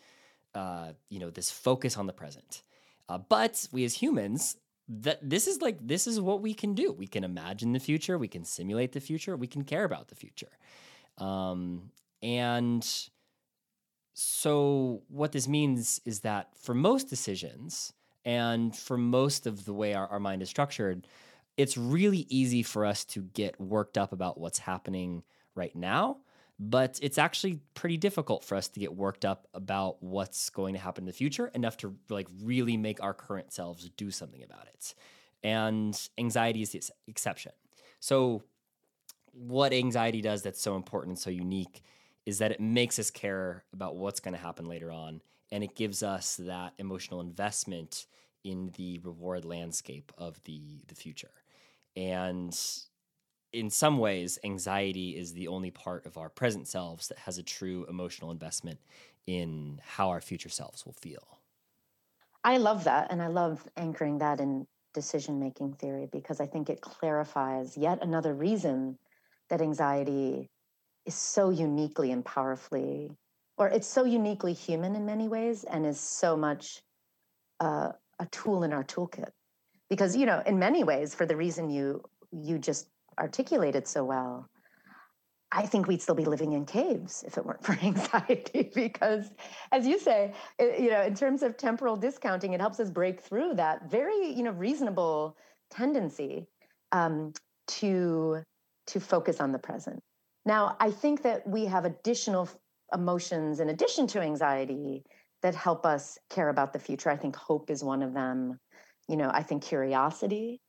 [0.54, 2.64] uh, you know this focus on the present.
[3.10, 6.92] Uh, but we as humans that this is like this is what we can do.
[6.92, 10.16] We can imagine the future we can simulate the future we can care about the
[10.16, 10.52] future.
[11.18, 12.86] Um, and
[14.14, 17.94] so what this means is that for most decisions
[18.24, 21.08] and for most of the way our, our mind is structured
[21.58, 25.24] it's really easy for us to get worked up about what's happening
[25.56, 26.18] right now
[26.60, 30.80] but it's actually pretty difficult for us to get worked up about what's going to
[30.80, 34.68] happen in the future enough to like really make our current selves do something about
[34.68, 34.96] it.
[35.44, 37.52] And anxiety is the exception.
[38.00, 38.44] So
[39.34, 41.84] what anxiety does that's so important and so unique
[42.26, 45.76] is that it makes us care about what's going to happen later on and it
[45.76, 48.08] gives us that emotional investment
[48.46, 51.32] in the reward landscape of the the future
[51.96, 52.58] and
[53.54, 57.44] in some ways, anxiety is the only part of our present selves that has a
[57.44, 58.80] true emotional investment
[59.28, 61.40] in how our future selves will feel.
[62.44, 63.12] I love that.
[63.12, 68.04] And I love anchoring that in decision making theory because I think it clarifies yet
[68.04, 68.98] another reason
[69.50, 70.50] that anxiety
[71.06, 73.12] is so uniquely and powerfully,
[73.58, 76.82] or it's so uniquely human in many ways and is so much
[77.60, 79.32] uh, a tool in our toolkit.
[79.90, 82.88] Because, you know, in many ways, for the reason you you just
[83.20, 84.50] articulated so well,
[85.52, 88.72] I think we'd still be living in caves if it weren't for anxiety.
[88.74, 89.32] because,
[89.72, 93.22] as you say, it, you know, in terms of temporal discounting, it helps us break
[93.22, 95.38] through that very, you know, reasonable
[95.70, 96.48] tendency
[96.92, 97.34] um,
[97.68, 98.44] to
[98.88, 100.00] to focus on the present.
[100.46, 102.48] Now, I think that we have additional
[102.94, 105.04] emotions in addition to anxiety
[105.42, 107.10] that help us care about the future.
[107.10, 108.60] I think hope is one of them.
[109.08, 110.62] You know, I think curiosity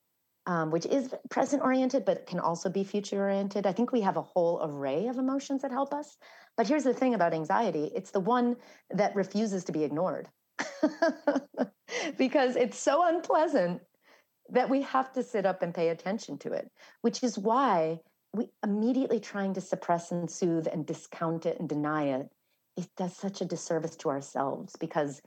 [0.47, 3.67] um, which is present oriented but can also be future oriented.
[3.67, 6.17] I think we have a whole array of emotions that help us.
[6.57, 8.57] But here's the thing about anxiety it's the one
[8.91, 10.29] that refuses to be ignored
[12.19, 13.83] because it's so unpleasant
[14.51, 16.71] that we have to sit up and pay attention to it,
[17.03, 17.99] which is why
[18.33, 22.29] we immediately trying to suppress and soothe and discount it and deny it
[22.77, 25.23] it does such a disservice to ourselves because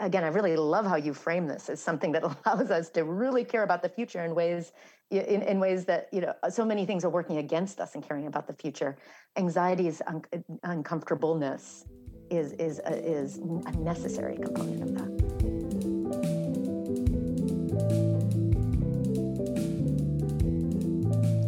[0.00, 3.44] again, I really love how you frame this as something that allows us to really
[3.44, 4.72] care about the future in ways
[5.10, 8.26] in, in ways that you know so many things are working against us in caring
[8.26, 8.96] about the future.
[9.36, 10.22] Anxiety's un-
[10.62, 11.84] uncomfortableness
[12.30, 15.52] is is a, is a necessary component of that.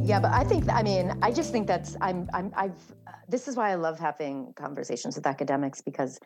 [0.04, 3.48] Yeah, but I think I mean I just think that's I'm I'm I've uh, this
[3.48, 6.20] is why I love having conversations with academics because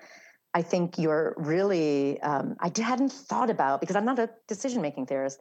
[0.55, 5.07] I think you're really, um, I hadn't thought about, because I'm not a decision making
[5.07, 5.41] theorist,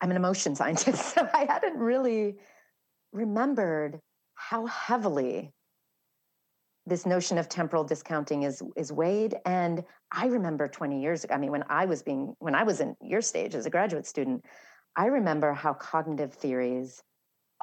[0.00, 1.14] I'm an emotion scientist.
[1.14, 2.36] So I hadn't really
[3.12, 4.00] remembered
[4.34, 5.52] how heavily
[6.86, 11.38] this notion of temporal discounting is is weighed and i remember 20 years ago i
[11.38, 14.44] mean when i was being when i was in your stage as a graduate student
[14.96, 17.02] i remember how cognitive theories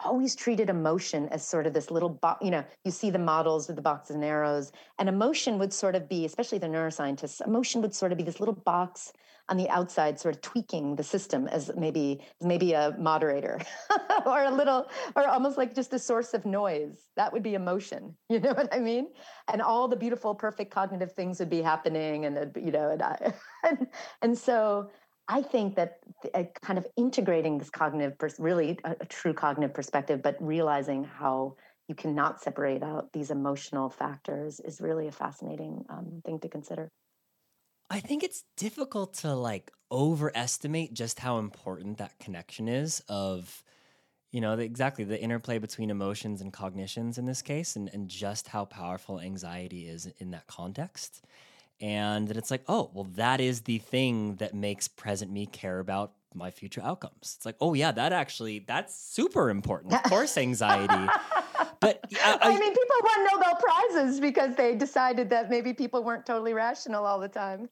[0.04, 2.44] always treated emotion as sort of this little box.
[2.44, 5.96] You know, you see the models with the boxes and arrows, and emotion would sort
[5.96, 9.14] of be, especially the neuroscientists, emotion would sort of be this little box
[9.50, 13.60] on the outside, sort of tweaking the system as maybe maybe a moderator,
[14.26, 17.08] or a little, or almost like just a source of noise.
[17.16, 18.16] That would be emotion.
[18.30, 19.08] You know what I mean?
[19.52, 23.34] And all the beautiful, perfect cognitive things would be happening, and you know, and I,
[23.68, 23.88] and,
[24.22, 24.92] and so
[25.30, 26.00] I think that
[26.34, 31.04] uh, kind of integrating this cognitive, pers- really a, a, true cognitive perspective, but realizing
[31.04, 31.56] how
[31.88, 36.90] you cannot separate out these emotional factors is really a fascinating um, thing to consider.
[37.92, 43.64] I think it's difficult to like overestimate just how important that connection is of,
[44.32, 48.10] you know, the, exactly the interplay between emotions and cognitions in this case, and, and
[48.10, 51.24] just how powerful anxiety is in that context
[51.82, 55.80] and then it's like oh well that is the thing that makes present me care
[55.80, 57.36] about my future outcomes.
[57.38, 59.94] It's like oh yeah that actually that's super important.
[59.94, 61.12] Of course anxiety.
[61.80, 66.04] But I, I, I, mean people won nobel prizes because they decided that maybe people
[66.04, 67.70] weren't totally rational all the time.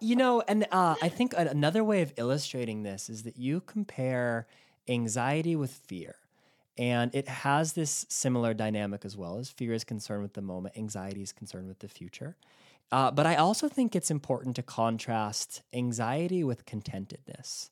[0.00, 4.46] You know and uh, i think another way of illustrating this is that you compare
[4.88, 6.16] anxiety with fear
[6.78, 9.38] and it has this similar dynamic as well.
[9.38, 12.36] As fear is concerned with the moment anxiety is concerned with the future
[12.90, 17.70] uh, but I also think it's important to contrast anxiety with contentedness.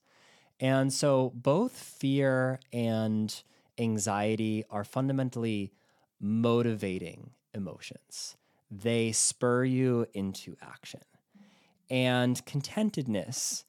[0.61, 3.43] And so both fear and
[3.79, 5.73] anxiety are fundamentally
[6.21, 8.37] motivating emotions,
[8.71, 11.01] they spur you into action.
[11.89, 13.65] And contentedness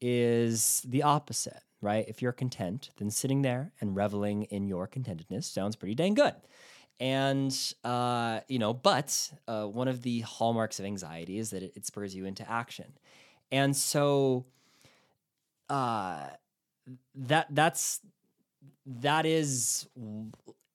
[0.00, 1.62] is the opposite.
[1.80, 2.04] right?
[2.08, 6.34] If you're content, then sitting there and reveling in your contentedness sounds pretty dang good.
[7.00, 11.72] And, uh, you know, but uh, one of the hallmarks of anxiety is that it,
[11.76, 12.92] it spurs you into action.
[13.52, 14.46] And so
[15.70, 16.26] uh,
[17.14, 18.00] that that's
[18.86, 19.86] that is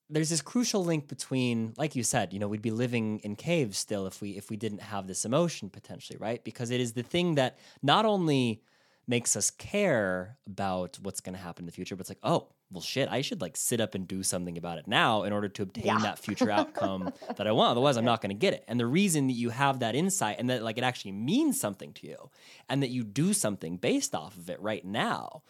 [0.10, 3.78] there's this crucial link between like you said you know we'd be living in caves
[3.78, 7.02] still if we if we didn't have this emotion potentially right because it is the
[7.02, 8.62] thing that not only
[9.08, 12.48] makes us care about what's going to happen in the future but it's like oh
[12.74, 15.48] well shit i should like sit up and do something about it now in order
[15.48, 15.98] to obtain yeah.
[16.00, 18.86] that future outcome that i want otherwise i'm not going to get it and the
[18.86, 22.30] reason that you have that insight and that like it actually means something to you
[22.70, 25.44] and that you do something based off of it right now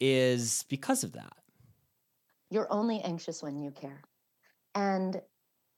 [0.00, 1.34] is because of that
[2.50, 4.02] you're only anxious when you care.
[4.74, 5.22] And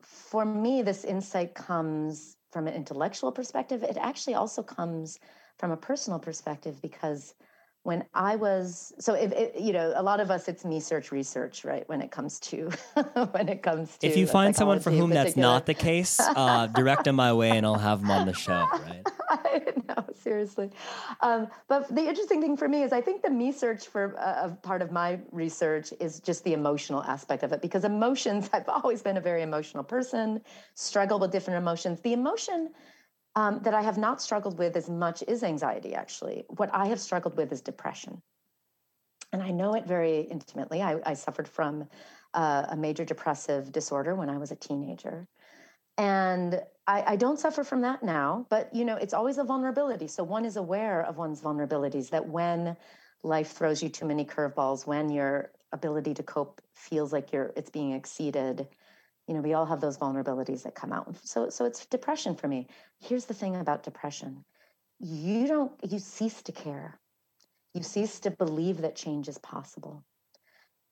[0.03, 3.83] for me, this insight comes from an intellectual perspective.
[3.83, 5.19] It actually also comes
[5.59, 7.35] from a personal perspective because
[7.85, 11.11] when I was so if it, you know a lot of us it's me search
[11.11, 12.71] research right when it comes to
[13.33, 16.67] when it comes to if you find someone for whom that's not the case uh,
[16.69, 18.69] direct them my way and I'll have them on the show
[19.43, 19.89] right?
[19.89, 20.71] No seriously.
[21.21, 24.51] Um, but the interesting thing for me is I think the me search for uh,
[24.63, 29.03] part of my research is just the emotional aspect of it because emotions I've always
[29.03, 30.41] been a very emotional person
[30.75, 32.01] struggle with different emotions.
[32.01, 32.71] The emotion
[33.35, 36.45] um, that I have not struggled with as much is anxiety, actually.
[36.49, 38.23] What I have struggled with is depression.
[39.33, 40.83] And I know it very intimately.
[40.83, 41.89] I, I suffered from
[42.35, 45.27] uh, a major depressive disorder when I was a teenager.
[45.99, 50.09] And I, I, don't suffer from that now, but you know, it's always a vulnerability.
[50.09, 52.77] So one is aware of one's vulnerabilities that when
[53.23, 57.71] life throws you too many curveballs, when your ability to cope feels like you're it's
[57.71, 58.67] being exceeded,
[59.29, 61.17] you know we all have those vulnerabilities that come out.
[61.25, 62.69] So so it's depression for me.
[63.01, 64.45] Here's the thing about depression.
[65.01, 66.99] You don't you cease to care.
[67.75, 70.05] You cease to believe that change is possible.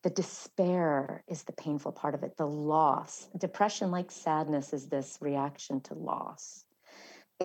[0.03, 2.37] The despair is the painful part of it.
[2.37, 6.65] The loss depression like sadness is this reaction to loss.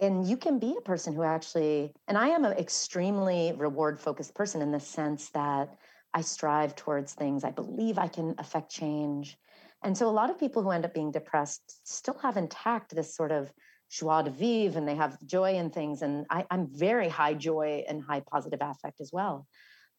[0.02, 4.36] And you can be a person who actually and i am an extremely reward focused
[4.36, 5.78] person in the sense that
[6.14, 7.44] i strive towards things.
[7.44, 9.38] I believe i can affect change
[9.86, 13.16] and so a lot of people who end up being depressed still have intact this
[13.16, 13.54] sort of
[13.92, 16.02] joie de vivre and they have joy in things.
[16.02, 19.46] And I, I'm very high joy and high positive affect as well.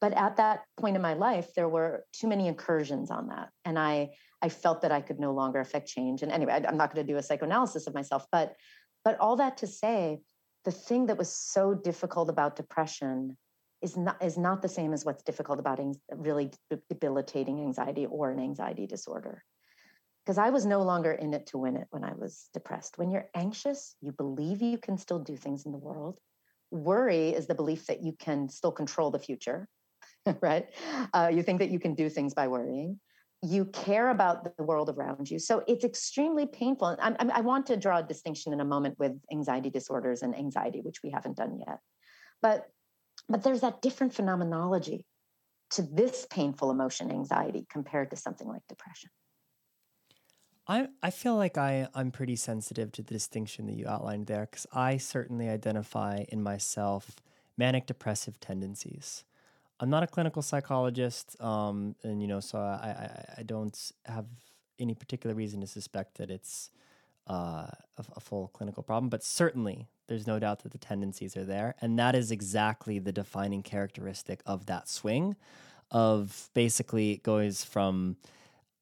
[0.01, 3.51] But at that point in my life, there were too many incursions on that.
[3.65, 4.11] And I
[4.43, 6.23] I felt that I could no longer affect change.
[6.23, 8.55] And anyway, I'm not going to do a psychoanalysis of myself, but
[9.05, 10.19] but all that to say,
[10.65, 13.37] the thing that was so difficult about depression
[13.83, 15.79] is not is not the same as what's difficult about
[16.11, 16.51] really
[16.91, 19.45] debilitating anxiety or an anxiety disorder
[20.27, 22.99] because I was no longer in it to win it when I was depressed.
[22.99, 26.19] When you're anxious, you believe you can still do things in the world.
[26.73, 29.69] Worry is the belief that you can still control the future,
[30.41, 30.67] right?
[31.15, 32.99] Uh, you think that you can do things by worrying.
[33.41, 35.39] You care about the world around you.
[35.39, 36.97] So it's extremely painful.
[37.01, 40.81] i i want to draw a distinction in a moment with anxiety disorders and anxiety,
[40.81, 41.79] which we haven't done yet.
[42.43, 42.67] But,
[43.29, 45.07] but there's that different phenomenology
[45.71, 49.11] to this painful emotion, anxiety, compared to something like depression.
[50.69, 54.49] I I feel like I I'm pretty sensitive to the distinction that you outlined there
[54.51, 57.17] because I certainly identify in myself
[57.57, 59.25] manic depressive tendencies.
[59.79, 64.27] I'm not a clinical psychologist, um, and you know, so I, I I don't have
[64.79, 66.71] any particular reason to suspect that it's
[67.29, 71.45] uh, a, a full clinical problem, but certainly there's no doubt that the tendencies are
[71.45, 75.37] there, and that is exactly the defining characteristic of that swing.
[75.93, 78.17] Of basically, it goes from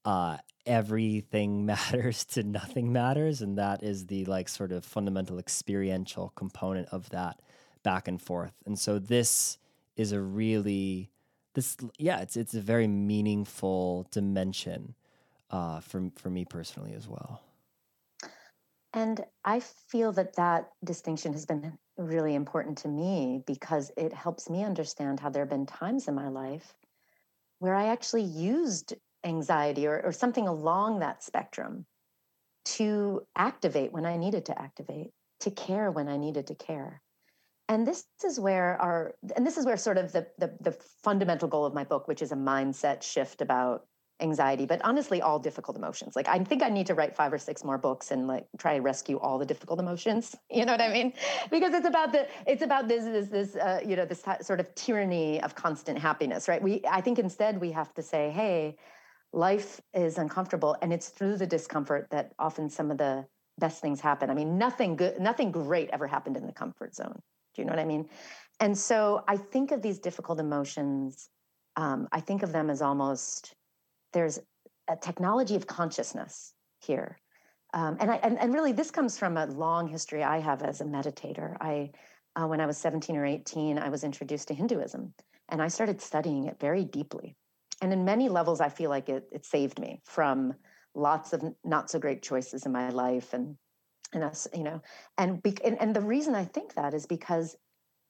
[0.04, 0.36] uh,
[0.66, 6.88] everything matters to nothing matters and that is the like sort of fundamental experiential component
[6.90, 7.40] of that
[7.82, 8.54] back and forth.
[8.66, 9.58] And so this
[9.96, 11.10] is a really
[11.54, 14.94] this yeah it's it's a very meaningful dimension
[15.50, 17.40] uh, for for me personally as well.
[18.92, 24.50] And i feel that that distinction has been really important to me because it helps
[24.50, 26.74] me understand how there have been times in my life
[27.60, 28.94] where i actually used
[29.24, 31.86] anxiety or, or something along that spectrum
[32.64, 35.10] to activate when I needed to activate,
[35.40, 37.02] to care when I needed to care.
[37.68, 40.72] And this is where our and this is where sort of the, the the
[41.02, 43.86] fundamental goal of my book, which is a mindset shift about
[44.20, 46.14] anxiety, but honestly, all difficult emotions.
[46.14, 48.76] Like I think I need to write five or six more books and like try
[48.76, 50.34] to rescue all the difficult emotions.
[50.50, 51.12] You know what I mean?
[51.50, 54.72] Because it's about the it's about this this this uh, you know this sort of
[54.74, 56.62] tyranny of constant happiness, right?
[56.62, 58.76] We I think instead we have to say, hey,
[59.34, 63.24] life is uncomfortable and it's through the discomfort that often some of the
[63.58, 67.20] best things happen i mean nothing good nothing great ever happened in the comfort zone
[67.54, 68.08] do you know what i mean
[68.60, 71.28] and so i think of these difficult emotions
[71.76, 73.54] um, I think of them as almost
[74.12, 74.38] there's
[74.88, 77.18] a technology of consciousness here.
[77.72, 80.80] Um, and, I, and, and really, this comes from a long history I have as
[80.80, 81.56] a meditator.
[81.60, 81.90] I,
[82.36, 85.12] uh, when I was 17 or 18, I was introduced to Hinduism,
[85.48, 87.34] and I started studying it very deeply.
[87.84, 90.54] And in many levels, I feel like it, it saved me from
[90.94, 93.56] lots of not so great choices in my life, and
[94.14, 94.80] and us, you know,
[95.18, 97.56] and, be, and and the reason I think that is because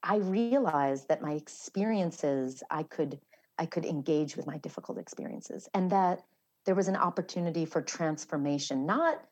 [0.01, 3.19] I realized that my experiences, I could
[3.57, 6.23] I could engage with my difficult experiences, and that
[6.65, 9.25] there was an opportunity for transformation, not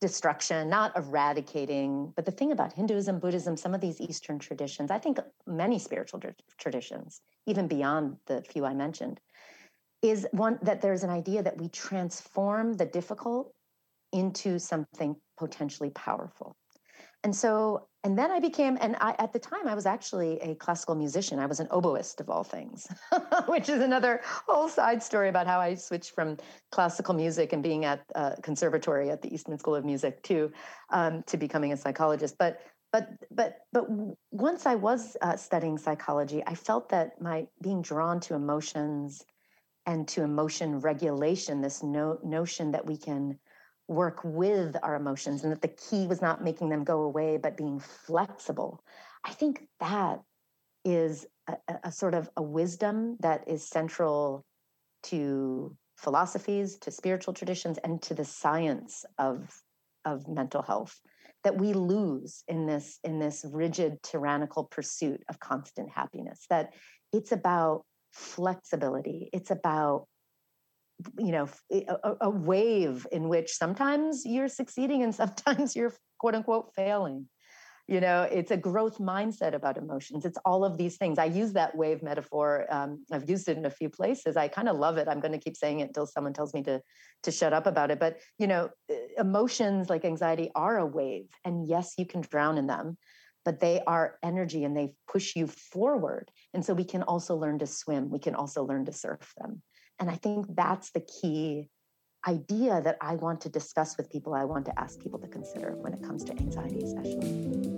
[0.00, 2.10] destruction, not eradicating.
[2.16, 6.22] But the thing about Hinduism, Buddhism, some of these Eastern traditions, I think many spiritual
[6.56, 9.20] traditions, even beyond the few I mentioned,
[10.02, 13.52] is one that there's an idea that we transform the difficult
[14.12, 16.56] into something potentially powerful.
[17.22, 20.54] And so, and then I became, and I, at the time, I was actually a
[20.54, 21.38] classical musician.
[21.38, 22.86] I was an oboist of all things,
[23.46, 26.38] which is another whole side story about how I switched from
[26.72, 30.50] classical music and being at a conservatory at the Eastman School of Music to
[30.90, 32.36] um, to becoming a psychologist.
[32.38, 33.84] But but but but
[34.30, 39.26] once I was uh, studying psychology, I felt that my being drawn to emotions
[39.90, 43.36] and to emotion regulation, this no, notion that we can
[43.88, 47.56] work with our emotions and that the key was not making them go away, but
[47.56, 48.84] being flexible.
[49.24, 50.20] I think that
[50.84, 54.44] is a, a sort of a wisdom that is central
[55.02, 59.52] to philosophies, to spiritual traditions, and to the science of,
[60.04, 61.00] of mental health
[61.42, 66.74] that we lose in this in this rigid tyrannical pursuit of constant happiness that
[67.12, 69.30] it's about flexibility.
[69.32, 70.06] It's about
[71.18, 76.74] you know a, a, wave in which sometimes you're succeeding and sometimes you're quote unquote
[76.74, 77.26] failing.
[77.88, 80.24] You know it's a growth mindset about emotions.
[80.24, 81.18] It's all of these things.
[81.18, 84.36] I use that wave metaphor um, i've used it in a few places.
[84.36, 85.08] I kind of love it.
[85.08, 86.80] I'm going to keep saying it until someone tells me to
[87.24, 87.98] to shut up about it.
[87.98, 88.70] But you know
[89.18, 92.96] emotions like anxiety are a wave and yes you can drown in them
[93.44, 96.30] but they are energy and they push you forward.
[96.54, 98.10] And so we can also learn to swim.
[98.10, 99.62] We can also learn to surf them.
[99.98, 101.68] And I think that's the key
[102.26, 105.74] idea that I want to discuss with people, I want to ask people to consider
[105.76, 107.70] when it comes to anxiety, especially.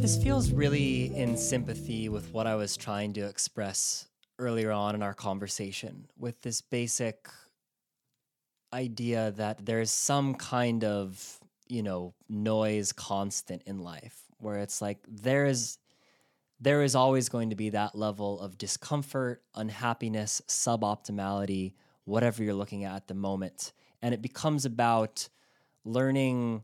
[0.00, 4.08] This feels really in sympathy with what I was trying to express
[4.38, 7.28] earlier on in our conversation with this basic
[8.72, 14.98] idea that there's some kind of, you know, noise constant in life where it's like
[15.08, 15.78] there is
[16.60, 21.72] there is always going to be that level of discomfort, unhappiness, suboptimality,
[22.04, 23.72] whatever you're looking at at the moment.
[24.00, 25.28] And it becomes about
[25.84, 26.62] learning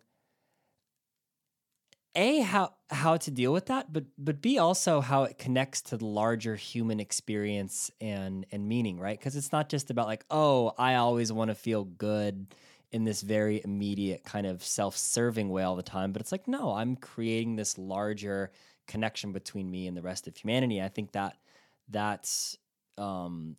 [2.18, 5.96] a how how to deal with that but but b also how it connects to
[5.96, 9.18] the larger human experience and and meaning right?
[9.18, 12.54] Because it's not just about like oh i always want to feel good
[12.90, 16.72] in this very immediate kind of self-serving way all the time but it's like no
[16.74, 18.50] i'm creating this larger
[18.88, 20.82] connection between me and the rest of humanity.
[20.82, 21.36] I think that
[21.88, 22.56] that's
[22.96, 23.56] um,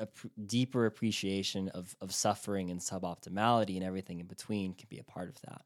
[0.00, 4.98] a pr- deeper appreciation of of suffering and suboptimality and everything in between can be
[4.98, 5.62] a part of that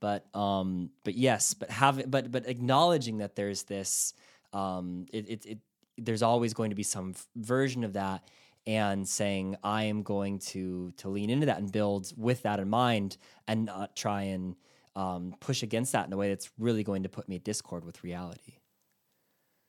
[0.00, 4.14] but um but yes but having but but acknowledging that there's this
[4.52, 5.58] um it, it, it
[5.98, 8.24] there's always going to be some f- version of that
[8.66, 12.68] and saying I am going to to lean into that and build with that in
[12.68, 14.56] mind and not try and
[14.96, 17.84] um, push against that in a way that's really going to put me at discord
[17.84, 18.58] with reality.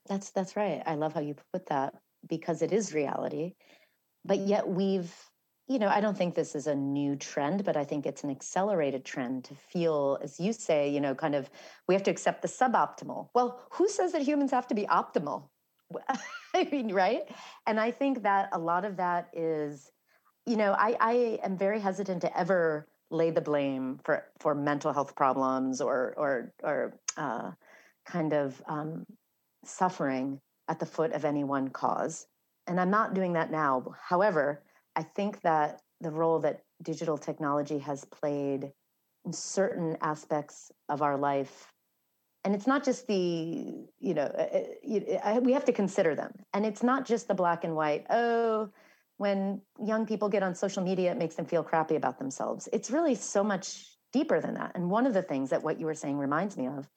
[0.08, 0.82] That's that's right.
[0.86, 1.96] I love how you put that
[2.28, 3.54] because it is reality,
[4.26, 5.14] but yet we've
[5.72, 8.30] you know I don't think this is a new trend, but I think it's an
[8.30, 11.50] accelerated trend to feel, as you say, you know, kind of
[11.88, 13.30] we have to accept the suboptimal.
[13.34, 15.50] Well, who says that humans have to be optimal?
[16.54, 17.24] I mean, right?
[17.66, 19.92] And I think that a lot of that is,
[20.46, 21.14] you know, I, I
[21.44, 26.54] am very hesitant to ever lay the blame for for mental health problems or or
[26.64, 27.52] or uh,
[28.06, 29.06] kind of um,
[29.64, 32.28] suffering at the foot of any one cause.
[32.68, 33.96] And I'm not doing that now.
[34.02, 34.64] However,
[34.96, 38.72] I think that the role that digital technology has played
[39.26, 41.72] in certain aspects of our life
[42.44, 46.32] and it's not just the you know uh, uh, we have to consider them.
[46.54, 48.70] And it's not just the black and white oh
[49.18, 52.68] when young people get on social media it makes them feel crappy about themselves.
[52.74, 54.72] It's really so much deeper than that.
[54.76, 56.90] And one of the things that what you were saying reminds me of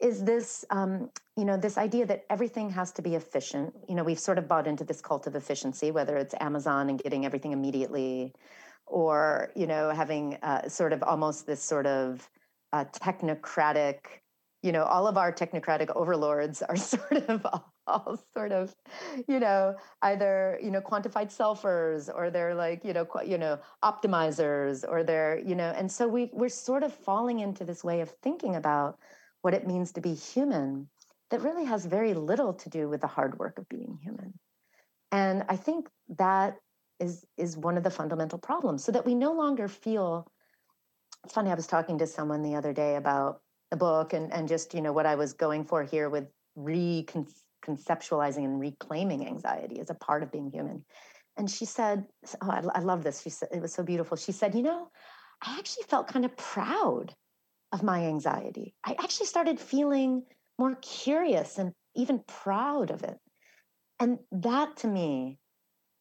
[0.00, 3.74] is this um, you know this idea that everything has to be efficient.
[3.88, 7.02] You know we've sort of bought into this cult of efficiency whether it's amazon and
[7.02, 8.32] getting everything immediately
[8.86, 12.28] or you know having uh, sort of almost this sort of
[12.72, 13.98] uh, technocratic
[14.66, 18.74] you know, all of our technocratic overlords are sort of all, all sort of,
[19.28, 24.84] you know, either you know quantified selfers or they're like you know you know optimizers
[24.88, 28.10] or they're you know, and so we we're sort of falling into this way of
[28.22, 28.98] thinking about
[29.46, 30.88] what it means to be human
[31.30, 34.34] that really has very little to do with the hard work of being human.
[35.12, 35.88] And I think
[36.18, 36.56] that
[36.98, 40.26] is is one of the fundamental problems so that we no longer feel
[41.22, 44.48] it's funny i was talking to someone the other day about the book and and
[44.48, 46.26] just you know what i was going for here with
[46.58, 50.84] reconceptualizing and reclaiming anxiety as a part of being human.
[51.36, 52.06] And she said
[52.42, 53.22] oh I, I love this.
[53.22, 54.16] She said it was so beautiful.
[54.16, 54.88] She said you know
[55.42, 57.14] i actually felt kind of proud
[57.76, 58.74] of my anxiety.
[58.82, 60.22] I actually started feeling
[60.58, 63.18] more curious and even proud of it.
[64.00, 65.38] And that to me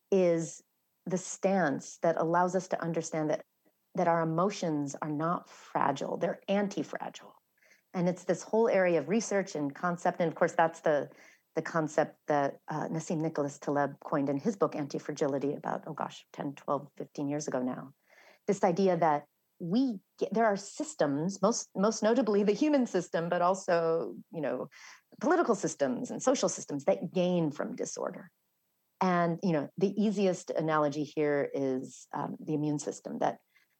[0.10, 0.64] is
[1.06, 3.44] the stance that allows us to understand that
[3.96, 7.34] that our emotions are not fragile they're anti-fragile.
[7.94, 11.10] And it's this whole area of research and concept and of course that's the
[11.56, 16.26] the concept that uh, Nassim Nicholas Taleb coined in his book Anti-Fragility about oh gosh
[16.32, 17.94] 10 12 15 years ago now.
[18.48, 19.26] This idea that
[19.60, 24.68] we get, there are systems most most notably the human system but also you know
[25.22, 28.30] political systems and social systems that gain from disorder.
[29.02, 33.38] And you know the easiest analogy here is um, the immune system that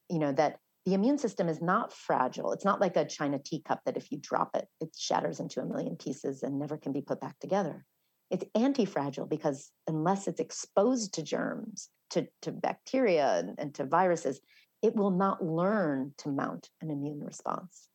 [0.10, 2.52] you know that the immune system is not fragile.
[2.52, 5.66] It's not like a china teacup that if you drop it it shatters into a
[5.66, 7.86] million pieces and never can be put back together.
[8.32, 14.40] It's anti-fragile because unless it's exposed to germs to, to bacteria and, and to viruses
[14.86, 17.90] it will not learn to mount an immune response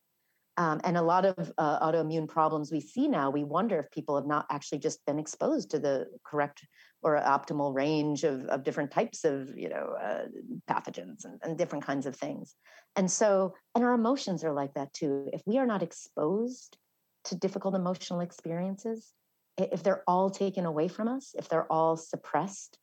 [0.57, 4.15] um, and a lot of uh, autoimmune problems we see now, we wonder if people
[4.15, 6.65] have not actually just been exposed to the correct
[7.01, 10.25] or optimal range of, of different types of, you know, uh,
[10.69, 12.55] pathogens and, and different kinds of things.
[12.95, 15.29] And so, and our emotions are like that too.
[15.33, 16.77] If we are not exposed
[17.25, 19.13] to difficult emotional experiences,
[19.57, 22.77] if they're all taken away from us, if they're all suppressed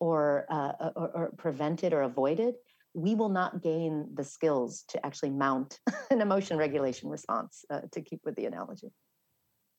[0.00, 2.54] or, uh, or, or prevented or avoided,
[2.94, 5.80] we will not gain the skills to actually mount
[6.10, 8.92] an emotion regulation response, uh, to keep with the analogy.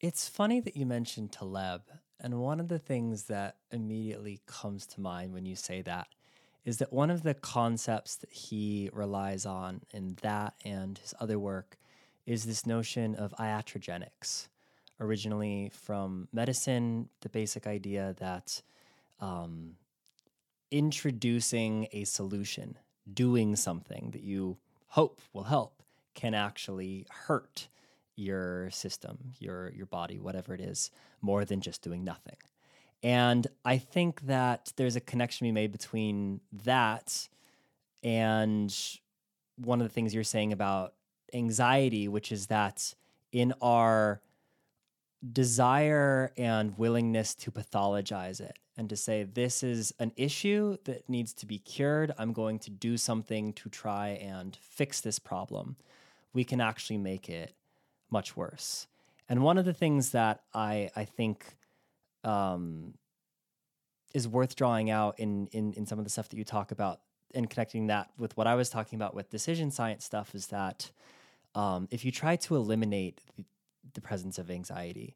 [0.01, 1.83] It's funny that you mentioned Taleb.
[2.19, 6.07] And one of the things that immediately comes to mind when you say that
[6.65, 11.37] is that one of the concepts that he relies on in that and his other
[11.37, 11.77] work
[12.25, 14.47] is this notion of iatrogenics,
[14.99, 18.61] originally from medicine, the basic idea that
[19.19, 19.75] um,
[20.71, 22.77] introducing a solution
[23.11, 25.81] doing something that you hope will help
[26.13, 27.67] can actually hurt
[28.15, 30.91] your system, your your body, whatever it is,
[31.21, 32.37] more than just doing nothing.
[33.01, 37.27] And I think that there's a connection be made between that
[38.03, 38.73] and
[39.57, 40.93] one of the things you're saying about
[41.33, 42.93] anxiety, which is that
[43.31, 44.21] in our
[45.31, 51.33] desire and willingness to pathologize it and to say, this is an issue that needs
[51.33, 52.11] to be cured.
[52.17, 55.77] I'm going to do something to try and fix this problem.
[56.33, 57.53] We can actually make it
[58.09, 58.87] much worse.
[59.29, 61.55] And one of the things that I, I think
[62.23, 62.95] um,
[64.13, 67.01] is worth drawing out in, in, in some of the stuff that you talk about
[67.33, 70.91] and connecting that with what I was talking about with decision science stuff is that
[71.55, 73.21] um, if you try to eliminate
[73.93, 75.15] the, presence of anxiety,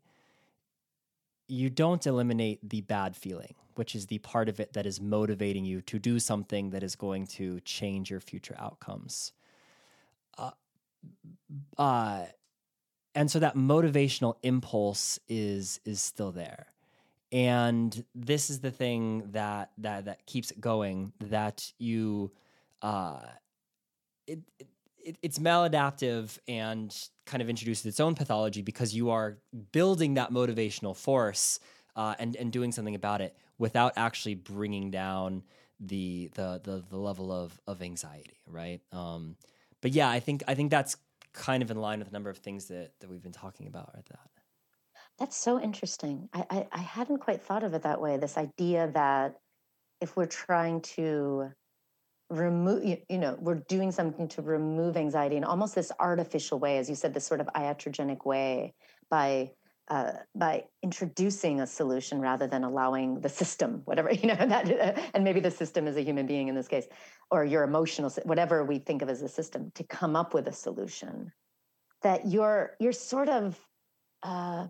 [1.48, 5.66] you don't eliminate the bad feeling, which is the part of it that is motivating
[5.66, 9.32] you to do something that is going to change your future outcomes.
[10.38, 10.52] Uh,
[11.78, 12.26] uh,
[13.16, 16.68] and so that motivational impulse is is still there.
[17.32, 21.14] And this is the thing that that that keeps it going.
[21.20, 22.32] That you,
[22.82, 23.22] uh,
[24.28, 24.68] it, it
[25.08, 26.94] it, it's maladaptive and
[27.26, 29.38] kind of introduces its own pathology because you are
[29.72, 31.60] building that motivational force
[31.96, 35.44] uh, and and doing something about it without actually bringing down
[35.80, 38.82] the the the, the level of of anxiety, right?
[38.92, 39.38] Um,
[39.82, 40.98] but yeah, I think I think that's
[41.34, 43.92] kind of in line with a number of things that that we've been talking about
[43.98, 44.30] at that.
[45.18, 46.30] That's so interesting.
[46.34, 48.18] I, I, I hadn't quite thought of it that way.
[48.18, 49.38] This idea that
[50.00, 51.52] if we're trying to
[52.30, 56.90] remove you, know we're doing something to remove anxiety in almost this artificial way as
[56.90, 58.74] you said this sort of iatrogenic way
[59.10, 59.50] by
[59.90, 64.68] uh, by introducing a solution rather than allowing the system whatever you know that
[65.14, 66.88] and maybe the system is a human being in this case
[67.32, 70.54] or your emotional whatever we think of as a system to come up with a
[70.54, 71.32] solution
[72.02, 73.58] that you're you're sort of
[74.24, 74.68] uh,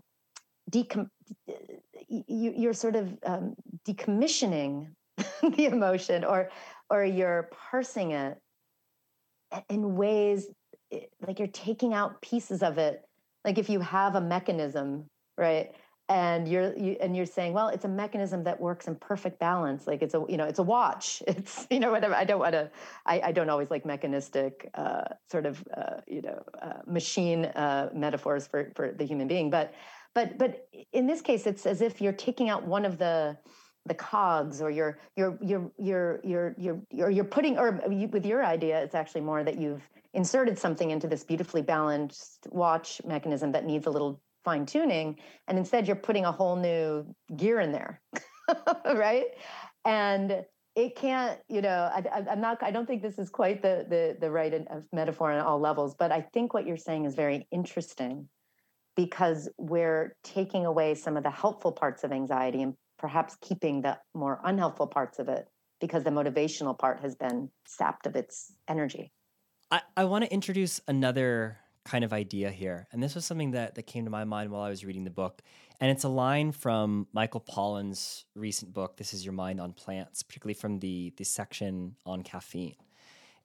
[0.70, 1.10] decom-
[2.08, 3.54] you, you're sort of um,
[3.86, 4.88] decommissioning
[5.56, 6.50] the emotion or
[6.90, 8.38] or you're parsing it
[9.68, 10.48] in ways
[11.26, 13.02] like you're taking out pieces of it
[13.44, 15.06] like if you have a mechanism
[15.38, 15.72] right?
[16.10, 19.86] And you're you, and you're saying well it's a mechanism that works in perfect balance.
[19.86, 21.22] Like it's a you know it's a watch.
[21.28, 22.14] It's you know whatever.
[22.14, 22.70] I don't want to
[23.06, 27.90] I, I don't always like mechanistic uh, sort of uh, you know uh, machine uh,
[27.94, 29.50] metaphors for for the human being.
[29.50, 29.74] But
[30.14, 33.36] but but in this case it's as if you're taking out one of the
[33.88, 38.24] the cogs or you're you're you're you're you're you're you're, you're putting or you, with
[38.24, 39.82] your idea it's actually more that you've
[40.14, 45.18] inserted something into this beautifully balanced watch mechanism that needs a little fine tuning
[45.48, 47.04] and instead you're putting a whole new
[47.36, 48.00] gear in there
[48.94, 49.26] right?
[49.84, 50.44] And
[50.78, 54.16] it can't you know I, am not i don't think this is quite the the,
[54.20, 57.48] the right uh, metaphor on all levels but i think what you're saying is very
[57.50, 58.28] interesting
[58.94, 63.98] because we're taking away some of the helpful parts of anxiety and perhaps keeping the
[64.14, 65.48] more unhelpful parts of it
[65.80, 69.12] because the motivational part has been sapped of its energy
[69.70, 72.86] i, I want to introduce another kind of idea here.
[72.92, 75.10] And this was something that, that came to my mind while I was reading the
[75.10, 75.40] book.
[75.80, 80.22] And it's a line from Michael Pollan's recent book, This Is Your Mind on Plants,
[80.22, 82.76] particularly from the, the section on caffeine.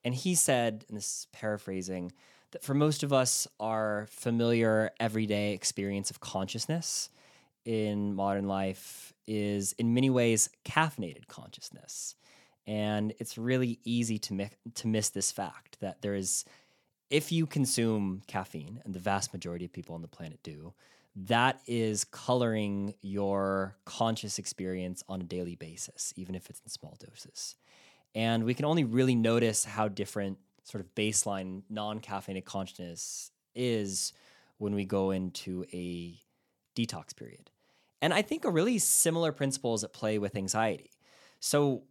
[0.03, 2.11] And he said, and this is paraphrasing,
[2.51, 7.09] that for most of us, our familiar everyday experience of consciousness
[7.66, 12.16] in modern life is in many ways caffeinated consciousness.
[12.66, 16.45] And it's really easy to, mi- to miss this fact that there is
[17.14, 20.74] if you consume caffeine, and the vast majority of people on the planet do,
[21.16, 26.97] that is coloring your conscious experience on a daily basis, even if it's in small
[26.99, 27.55] doses.
[28.16, 34.14] And we can only really notice how different sort of baseline non caffeinated consciousness is
[34.57, 36.20] when we go into a
[36.76, 37.51] detox period.
[38.03, 40.91] And I think a really similar principle is at play with anxiety.
[41.39, 41.83] So,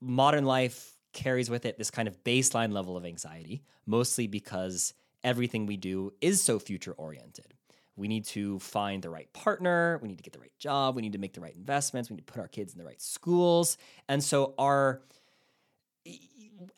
[0.00, 4.94] modern life carries with it this kind of baseline level of anxiety, mostly because
[5.24, 7.52] everything we do is so future oriented.
[7.96, 11.02] We need to find the right partner, we need to get the right job, we
[11.02, 13.02] need to make the right investments, we need to put our kids in the right
[13.02, 13.76] schools.
[14.08, 15.02] And so our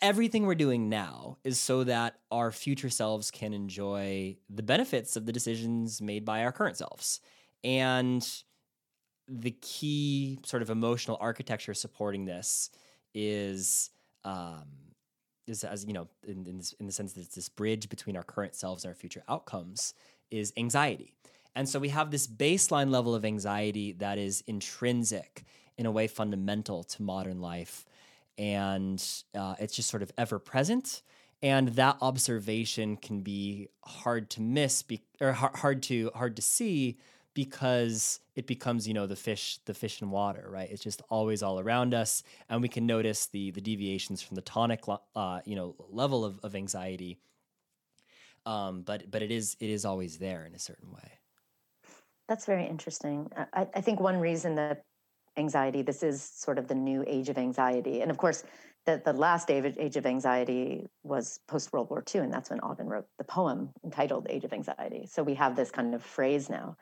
[0.00, 5.26] everything we're doing now is so that our future selves can enjoy the benefits of
[5.26, 7.20] the decisions made by our current selves.
[7.62, 8.26] And
[9.28, 12.70] the key sort of emotional architecture supporting this
[13.14, 13.90] is
[14.24, 14.64] um,
[15.46, 18.16] is as you know in, in, this, in the sense that it's this bridge between
[18.16, 19.94] our current selves and our future outcomes
[20.30, 21.14] is anxiety.
[21.54, 25.44] And so we have this baseline level of anxiety that is intrinsic
[25.76, 27.84] in a way fundamental to modern life.
[28.36, 29.04] And
[29.34, 31.02] uh, it's just sort of ever present.
[31.42, 36.98] And that observation can be hard to miss be- or hard to hard to see
[37.38, 40.68] because it becomes you know the fish the fish in water right?
[40.72, 44.42] It's just always all around us and we can notice the the deviations from the
[44.42, 44.82] tonic
[45.14, 47.16] uh, you know level of, of anxiety.
[48.44, 51.12] Um, but but it is it is always there in a certain way.
[52.26, 53.30] That's very interesting.
[53.52, 54.82] I, I think one reason that
[55.36, 58.42] anxiety this is sort of the new age of anxiety and of course
[58.88, 62.86] the, the last age of anxiety was post World War II, and that's when Auden
[62.86, 65.06] wrote the poem entitled Age of Anxiety.
[65.06, 66.74] So we have this kind of phrase now.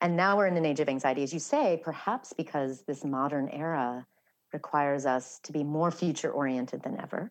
[0.00, 3.50] And now we're in an age of anxiety, as you say, perhaps because this modern
[3.50, 4.06] era
[4.54, 7.30] requires us to be more future oriented than ever.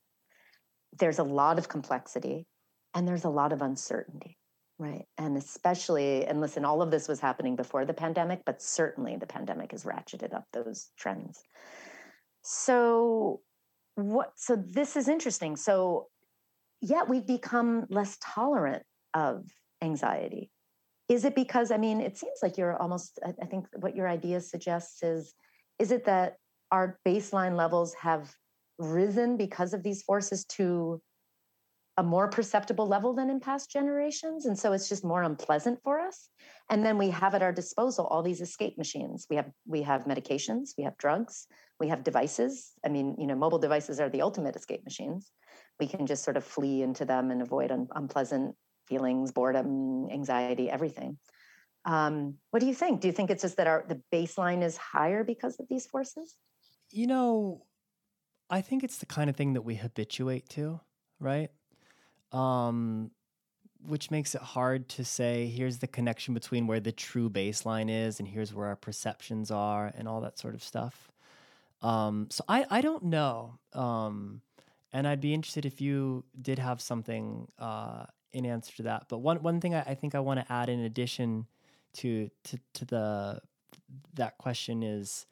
[0.99, 2.45] There's a lot of complexity
[2.93, 4.37] and there's a lot of uncertainty,
[4.77, 5.05] right?
[5.17, 9.25] And especially, and listen, all of this was happening before the pandemic, but certainly the
[9.25, 11.41] pandemic has ratcheted up those trends.
[12.43, 13.41] So,
[14.07, 15.55] what, so this is interesting.
[15.55, 16.07] So,
[16.81, 18.83] yeah, we've become less tolerant
[19.13, 19.45] of
[19.81, 20.51] anxiety
[21.09, 24.39] is it because i mean it seems like you're almost i think what your idea
[24.39, 25.33] suggests is
[25.79, 26.35] is it that
[26.71, 28.31] our baseline levels have
[28.77, 31.01] risen because of these forces to
[31.99, 35.99] a more perceptible level than in past generations and so it's just more unpleasant for
[35.99, 36.29] us
[36.69, 40.05] and then we have at our disposal all these escape machines we have we have
[40.05, 41.47] medications we have drugs
[41.79, 45.31] we have devices i mean you know mobile devices are the ultimate escape machines
[45.79, 48.55] we can just sort of flee into them and avoid un- unpleasant
[48.89, 51.17] feelings, boredom, anxiety, everything.
[51.85, 52.99] Um, what do you think?
[52.99, 56.35] Do you think it's just that our the baseline is higher because of these forces?
[56.91, 57.65] You know,
[58.49, 60.81] I think it's the kind of thing that we habituate to,
[61.19, 61.51] right?
[62.31, 63.11] Um,
[63.87, 68.19] which makes it hard to say here's the connection between where the true baseline is
[68.19, 71.11] and here's where our perceptions are and all that sort of stuff.
[71.81, 73.57] Um, so I I don't know.
[73.73, 74.41] Um,
[74.91, 79.05] and I'd be interested if you did have something uh, in answer to that.
[79.07, 81.47] But one one thing I, I think I want to add in addition
[81.93, 83.41] to to to the
[84.15, 85.25] that question is,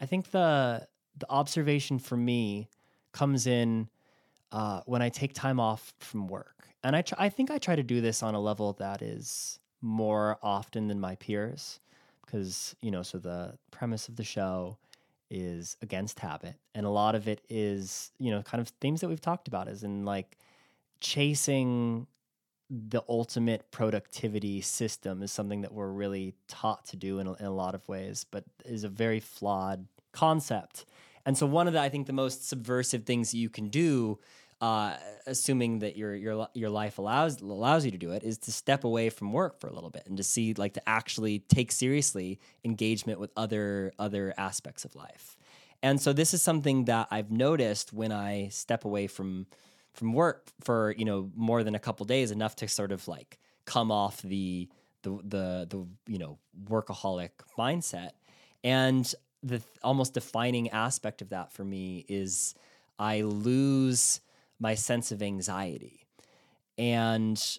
[0.00, 0.86] I think the
[1.16, 2.68] the observation for me
[3.12, 3.88] comes in
[4.52, 7.74] uh, when I take time off from work, and I tr- I think I try
[7.74, 11.80] to do this on a level that is more often than my peers
[12.24, 14.78] because, you know, so the premise of the show
[15.30, 16.54] is against habit.
[16.74, 19.68] And a lot of it is, you know, kind of themes that we've talked about,
[19.68, 20.38] is in like
[21.00, 22.06] chasing
[22.70, 27.44] the ultimate productivity system is something that we're really taught to do in a, in
[27.44, 30.86] a lot of ways, but is a very flawed concept.
[31.26, 34.18] And so, one of the, I think, the most subversive things you can do,
[34.62, 34.96] uh,
[35.26, 38.84] assuming that your your your life allows allows you to do it, is to step
[38.84, 42.38] away from work for a little bit and to see, like, to actually take seriously
[42.64, 45.36] engagement with other other aspects of life.
[45.82, 49.48] And so, this is something that I've noticed when I step away from
[49.94, 53.40] from work for you know more than a couple days, enough to sort of like
[53.64, 54.68] come off the
[55.02, 56.38] the the the you know
[56.70, 58.10] workaholic mindset.
[58.62, 62.54] And the almost defining aspect of that for me is
[62.96, 64.20] I lose
[64.62, 66.06] my sense of anxiety.
[66.78, 67.58] And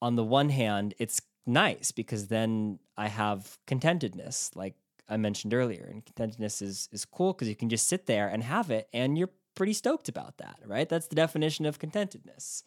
[0.00, 4.74] on the one hand, it's nice because then I have contentedness, like
[5.08, 5.86] I mentioned earlier.
[5.90, 9.18] And contentedness is is cool because you can just sit there and have it and
[9.18, 10.88] you're pretty stoked about that, right?
[10.88, 12.62] That's the definition of contentedness.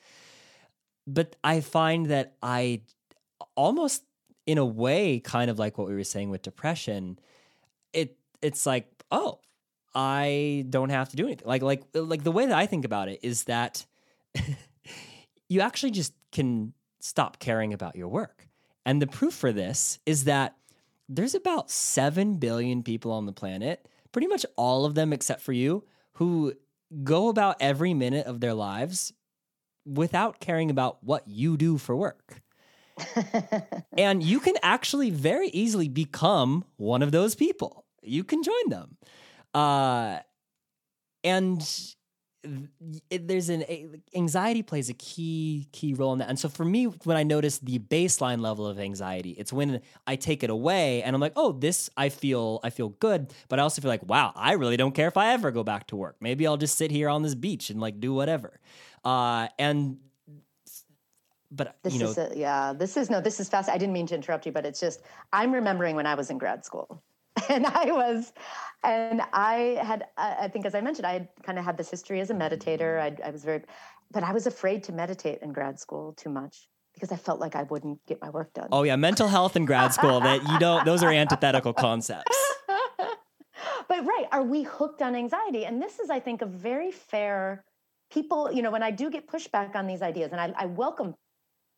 [1.08, 2.82] But I find that I
[3.56, 4.04] almost
[4.46, 7.18] in a way kind of like what we were saying with depression,
[7.94, 9.40] it it's like, oh,
[9.94, 11.48] I don't have to do anything.
[11.48, 13.86] Like like like the way that I think about it is that
[15.50, 18.48] you actually just can stop caring about your work.
[18.86, 20.56] And the proof for this is that
[21.08, 25.52] there's about 7 billion people on the planet, pretty much all of them except for
[25.52, 25.84] you,
[26.14, 26.54] who
[27.04, 29.14] go about every minute of their lives
[29.86, 32.42] without caring about what you do for work.
[33.98, 37.86] and you can actually very easily become one of those people.
[38.02, 38.98] You can join them.
[39.54, 40.20] Uh,
[41.24, 41.62] and
[43.10, 43.64] it, there's an
[44.16, 46.30] anxiety plays a key key role in that.
[46.30, 50.16] And so for me, when I notice the baseline level of anxiety, it's when I
[50.16, 53.62] take it away and I'm like, oh, this I feel I feel good, but I
[53.62, 56.16] also feel like, wow, I really don't care if I ever go back to work.
[56.20, 58.60] Maybe I'll just sit here on this beach and like do whatever.
[59.04, 59.98] Uh, and
[61.52, 63.70] but this you know, is a, yeah, this is no, this is fast.
[63.70, 66.38] I didn't mean to interrupt you, but it's just I'm remembering when I was in
[66.38, 67.04] grad school
[67.50, 68.34] and I was,
[68.84, 72.20] and I had, I think, as I mentioned, I had kind of had this history
[72.20, 72.98] as a meditator.
[73.00, 73.24] Mm-hmm.
[73.24, 73.62] I, I was very,
[74.12, 77.56] but I was afraid to meditate in grad school too much because I felt like
[77.56, 78.68] I wouldn't get my work done.
[78.72, 82.38] Oh yeah, mental health in grad school that you don't; those are antithetical concepts.
[82.68, 85.66] but right, are we hooked on anxiety?
[85.66, 87.64] And this is, I think, a very fair.
[88.12, 91.16] People, you know, when I do get pushback on these ideas, and I, I welcome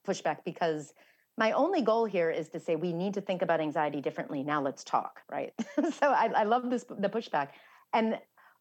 [0.07, 0.93] pushback because
[1.37, 4.43] my only goal here is to say we need to think about anxiety differently.
[4.43, 5.53] Now let's talk, right?
[5.77, 7.49] so I, I love this the pushback,
[7.93, 8.19] and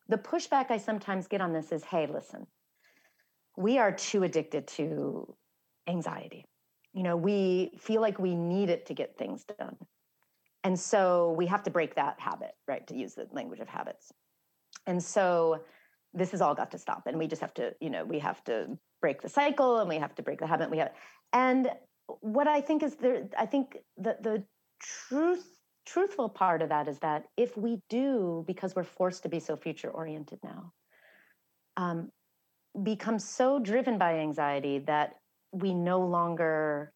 [0.08, 2.46] the pushback I sometimes get on this is, hey, listen,
[3.56, 5.34] we are too addicted to
[5.86, 6.44] anxiety.
[6.92, 9.76] You know, we feel like we need it to get things done.
[10.64, 12.86] And so we have to break that habit, right?
[12.86, 14.12] To use the language of habits.
[14.86, 15.62] And so
[16.14, 17.04] this has all got to stop.
[17.06, 19.96] And we just have to, you know, we have to break the cycle and we
[19.96, 20.70] have to break the habit.
[20.70, 20.92] We have,
[21.32, 21.70] and
[22.06, 24.44] what I think is there, I think that the
[24.80, 25.46] truth,
[25.86, 29.56] truthful part of that is that if we do, because we're forced to be so
[29.56, 30.72] future oriented now,
[31.76, 32.10] um,
[32.82, 35.16] become so driven by anxiety that
[35.52, 36.92] we no longer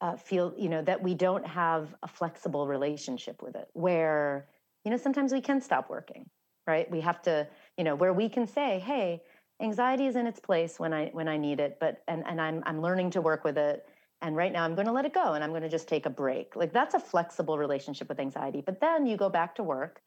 [0.00, 4.48] uh, feel, you know, that we don't have a flexible relationship with it, where,
[4.84, 6.24] you know, sometimes we can stop working,
[6.66, 6.90] right?
[6.90, 7.46] We have to,
[7.78, 9.22] you know, where we can say, hey,
[9.60, 12.62] anxiety is in its place when I when I need it, but and and I'm
[12.66, 13.86] I'm learning to work with it
[14.22, 16.06] and right now i'm going to let it go and i'm going to just take
[16.06, 16.56] a break.
[16.56, 20.00] Like that's a flexible relationship with anxiety but then you go back to work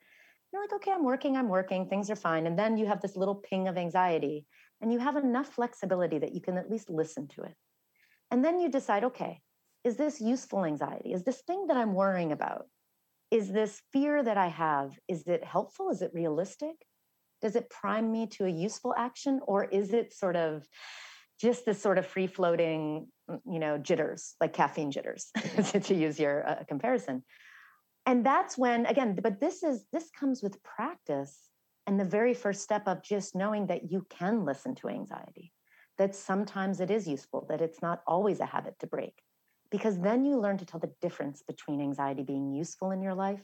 [0.52, 3.16] you're like okay i'm working i'm working things are fine and then you have this
[3.16, 4.46] little ping of anxiety
[4.82, 7.56] and you have enough flexibility that you can at least listen to it.
[8.32, 9.42] And then you decide okay
[9.84, 11.14] is this useful anxiety?
[11.14, 12.66] Is this thing that i'm worrying about?
[13.32, 15.90] Is this fear that i have is it helpful?
[15.90, 16.76] Is it realistic?
[17.42, 20.66] Does it prime me to a useful action or is it sort of
[21.40, 23.08] just this sort of free floating,
[23.46, 25.32] you know, jitters, like caffeine jitters,
[25.84, 27.24] to use your uh, comparison.
[28.06, 31.50] And that's when, again, but this is, this comes with practice
[31.88, 35.52] and the very first step of just knowing that you can listen to anxiety,
[35.98, 39.22] that sometimes it is useful, that it's not always a habit to break.
[39.72, 43.42] Because then you learn to tell the difference between anxiety being useful in your life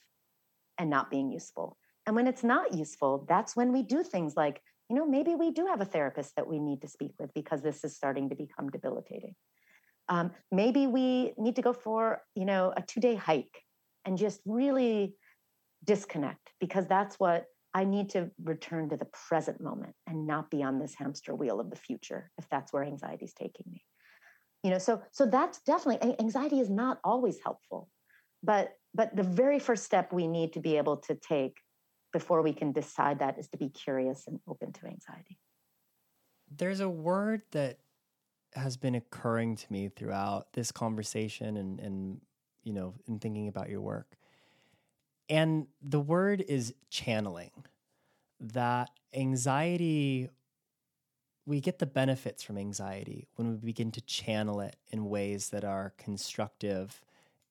[0.77, 1.77] and not being useful.
[2.05, 4.61] And when it's not useful, that's when we do things like
[4.91, 7.61] you know, maybe we do have a therapist that we need to speak with because
[7.61, 9.35] this is starting to become debilitating.
[10.11, 13.63] Um, maybe we need to go for, you know, a two day hike
[14.05, 15.15] and just really
[15.83, 20.61] disconnect because that's what I need to return to the present moment and not be
[20.61, 23.83] on this hamster wheel of the future if that's where anxiety is taking me.
[24.63, 27.89] you know so so that's definitely anxiety is not always helpful
[28.43, 31.57] but but the very first step we need to be able to take
[32.13, 35.37] before we can decide that is to be curious and open to anxiety
[36.55, 37.77] there's a word that
[38.53, 42.21] has been occurring to me throughout this conversation and and
[42.63, 44.17] you know in thinking about your work
[45.29, 47.51] and the word is channeling
[48.39, 50.29] that anxiety
[51.45, 55.63] we get the benefits from anxiety when we begin to channel it in ways that
[55.63, 57.01] are constructive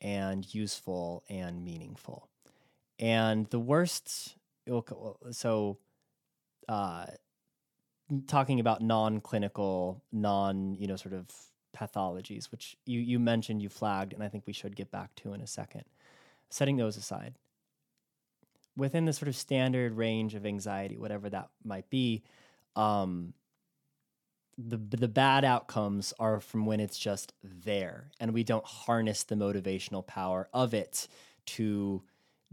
[0.01, 2.29] and useful and meaningful.
[2.99, 4.37] And the worst,
[5.33, 5.79] so
[6.69, 7.07] uh,
[8.27, 11.27] talking about non-clinical, non, you know, sort of
[11.77, 15.33] pathologies, which you you mentioned, you flagged, and I think we should get back to
[15.33, 15.85] in a second.
[16.51, 17.35] Setting those aside,
[18.77, 22.23] within the sort of standard range of anxiety, whatever that might be,
[22.77, 23.35] um,
[24.59, 29.35] the the bad outcomes are from when it's just there and we don't harness the
[29.35, 31.09] motivational power of it
[31.47, 32.03] to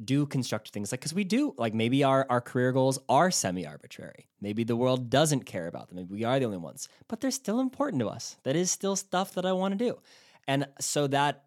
[0.03, 4.27] do constructive things like because we do like maybe our, our career goals are semi-arbitrary.
[4.39, 5.97] Maybe the world doesn't care about them.
[5.97, 6.87] Maybe we are the only ones.
[7.07, 8.37] But they're still important to us.
[8.43, 9.99] That is still stuff that i want to do.
[10.47, 11.45] And so that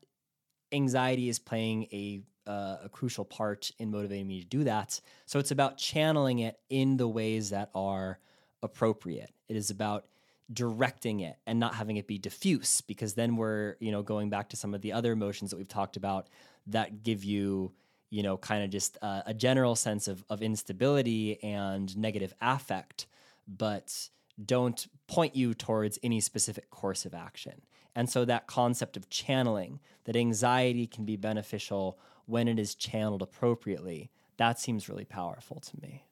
[0.73, 5.01] anxiety is playing a uh, a crucial part in motivating me to do that.
[5.27, 8.19] So it's about channeling it in the ways that are
[8.63, 9.31] appropriate.
[9.49, 10.07] It is about
[10.53, 14.49] directing it and not having it be diffuse because then we're you know going back
[14.49, 16.29] to some of the other emotions that we've talked about
[16.67, 17.73] that give you
[18.11, 23.07] you know kind of just uh, a general sense of, of instability and negative affect
[23.49, 24.09] but
[24.45, 27.63] don't point you towards any specific course of action
[27.95, 33.23] and so that concept of channeling that anxiety can be beneficial when it is channeled
[33.23, 36.05] appropriately that seems really powerful to me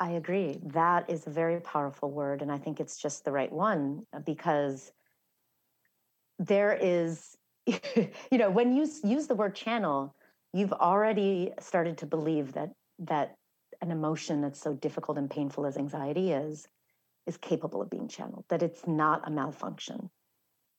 [0.00, 0.58] I agree.
[0.62, 2.40] That is a very powerful word.
[2.40, 4.92] And I think it's just the right one uh, because
[6.38, 7.36] there is,
[7.66, 10.14] you know, when you use the word channel,
[10.52, 13.34] you've already started to believe that that
[13.80, 16.68] an emotion that's so difficult and painful as anxiety is
[17.26, 20.10] is capable of being channeled that it's not a malfunction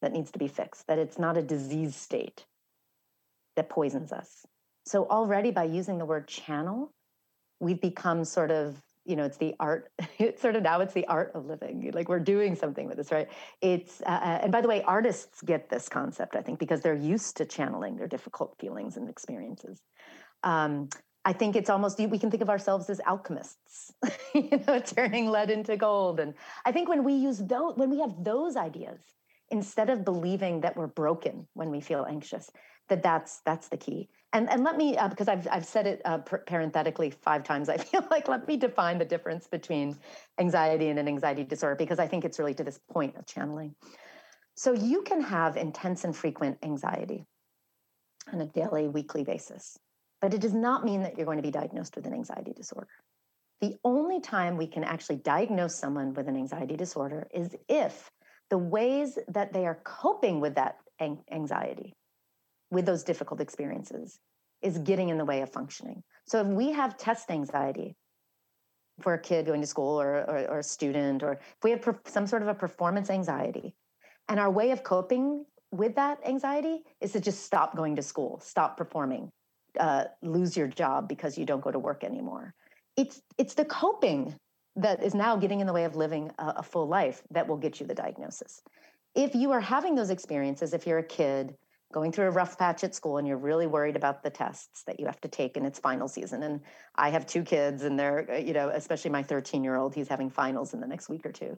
[0.01, 2.45] that needs to be fixed that it's not a disease state
[3.55, 4.45] that poisons us.
[4.86, 6.91] So already by using the word channel
[7.59, 11.06] we've become sort of you know it's the art it's sort of now it's the
[11.08, 13.28] art of living like we're doing something with this right?
[13.62, 16.93] It's uh, uh, and by the way artists get this concept i think because they're
[16.93, 19.82] used to channeling their difficult feelings and experiences.
[20.43, 20.89] Um,
[21.26, 23.93] i think it's almost we can think of ourselves as alchemists
[24.34, 26.20] you know turning lead into gold.
[26.20, 26.34] And
[26.66, 29.02] i think when we use those when we have those ideas
[29.49, 32.49] instead of believing that we're broken when we feel anxious
[32.89, 36.02] that that's that's the key and and let me uh, because I've I've said it
[36.06, 37.70] uh, parenthetically five times.
[37.70, 39.98] I feel like let me define the difference between
[40.40, 43.76] anxiety and an anxiety disorder because I think it's really to this point of channeling.
[44.56, 47.26] So you can have intense and frequent anxiety
[48.32, 49.78] on a daily, weekly basis,
[50.20, 52.90] but it does not mean that you're going to be diagnosed with an anxiety disorder.
[53.62, 58.12] The only time we can actually diagnose someone with an anxiety disorder is if
[58.50, 60.78] the ways that they are coping with that
[61.32, 61.96] anxiety
[62.72, 64.19] with those difficult experiences
[64.61, 66.03] is getting in the way of functioning.
[66.26, 67.95] So if we have test anxiety
[69.01, 71.82] for a kid going to school or, or, or a student, or if we have
[71.82, 73.76] per- some sort of a performance anxiety,
[74.30, 78.39] and our way of coping with that anxiety is to just stop going to school,
[78.43, 79.32] stop performing,
[79.80, 82.53] uh, lose your job because you don't go to work anymore.
[82.97, 84.36] It's it's the coping
[84.76, 87.57] that is now getting in the way of living a, a full life that will
[87.57, 88.61] get you the diagnosis.
[89.15, 91.55] If you are having those experiences, if you're a kid
[91.92, 95.00] going through a rough patch at school and you're really worried about the tests that
[95.00, 96.44] you have to take in its final season.
[96.44, 96.62] And
[96.96, 100.08] i have two kids and they're uh, you know especially my 13 year old he's
[100.08, 101.58] having finals in the next week or two.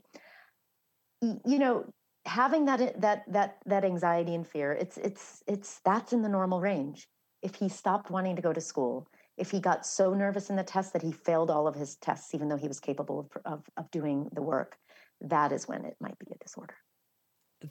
[1.21, 1.85] You know
[2.25, 6.61] having that that that that anxiety and fear it's it's it's that's in the normal
[6.61, 7.07] range.
[7.41, 9.07] If he stopped wanting to go to school
[9.37, 12.33] if he got so nervous in the test that he failed all of his tests
[12.35, 14.77] even though he was capable of, of, of doing the work
[15.21, 16.75] that is when it might be a disorder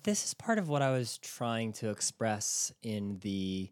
[0.02, 3.70] this is part of what I was trying to express in the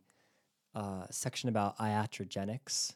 [0.75, 2.95] uh, section about iatrogenics,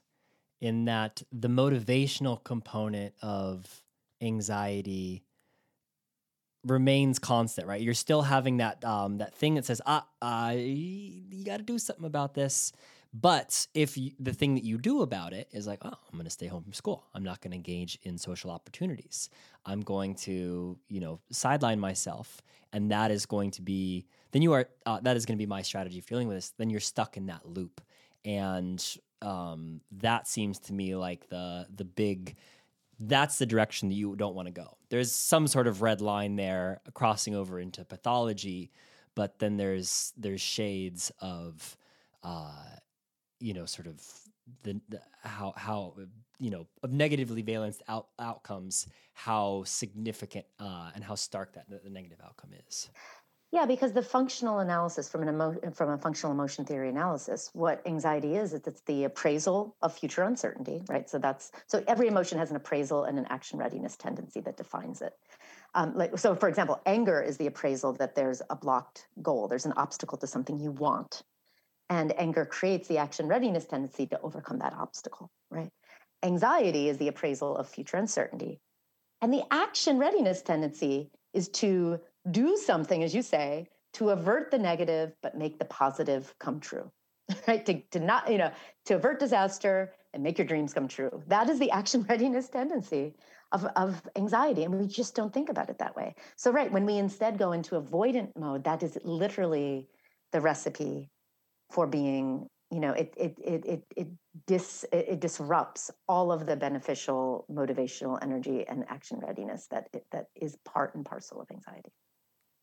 [0.61, 3.83] in that the motivational component of
[4.21, 5.25] anxiety
[6.65, 7.81] remains constant, right?
[7.81, 11.79] You're still having that um, that thing that says, ah, uh, you got to do
[11.79, 12.73] something about this.
[13.17, 16.25] But if you, the thing that you do about it is like, oh, I'm going
[16.25, 17.05] to stay home from school.
[17.15, 19.31] I'm not going to engage in social opportunities.
[19.65, 22.43] I'm going to, you know, sideline myself,
[22.73, 25.47] and that is going to be then you are uh, that is going to be
[25.47, 26.53] my strategy for dealing with this.
[26.59, 27.81] Then you're stuck in that loop,
[28.25, 28.85] and
[29.23, 32.35] um, that seems to me like the the big
[32.99, 34.77] that's the direction that you don't want to go.
[34.89, 38.73] There's some sort of red line there crossing over into pathology,
[39.15, 41.77] but then there's there's shades of
[42.25, 42.51] uh,
[43.41, 44.01] you know sort of
[44.63, 45.95] the, the, how how
[46.39, 51.81] you know of negatively valenced out, outcomes how significant uh, and how stark that the,
[51.85, 52.91] the negative outcome is
[53.55, 57.81] yeah, because the functional analysis from an emo- from a functional emotion theory analysis, what
[57.87, 61.09] anxiety is, is it's the appraisal of future uncertainty, right?
[61.09, 65.03] So that's so every emotion has an appraisal and an action readiness tendency that defines
[65.03, 65.13] it.
[65.77, 69.67] Um, like so, for example, anger is the appraisal that there's a blocked goal, there's
[69.67, 71.23] an obstacle to something you want,
[71.91, 75.71] and anger creates the action readiness tendency to overcome that obstacle, right?
[76.23, 78.61] Anxiety is the appraisal of future uncertainty,
[79.21, 81.99] and the action readiness tendency is to
[82.31, 86.91] do something, as you say, to avert the negative but make the positive come true.
[87.49, 87.65] Right?
[87.65, 88.51] To, to not, you know,
[88.85, 91.23] to avert disaster and make your dreams come true.
[91.27, 93.15] That is the action readiness tendency
[93.53, 94.65] of, of anxiety.
[94.65, 96.15] And we just don't think about it that way.
[96.37, 99.89] So, right, when we instead go into avoidant mode, that is literally
[100.33, 101.11] the recipe
[101.75, 104.09] for being, you know, it it it it it
[104.47, 110.27] dis it disrupts all of the beneficial motivational energy and action readiness that it, that
[110.35, 111.93] is part and parcel of anxiety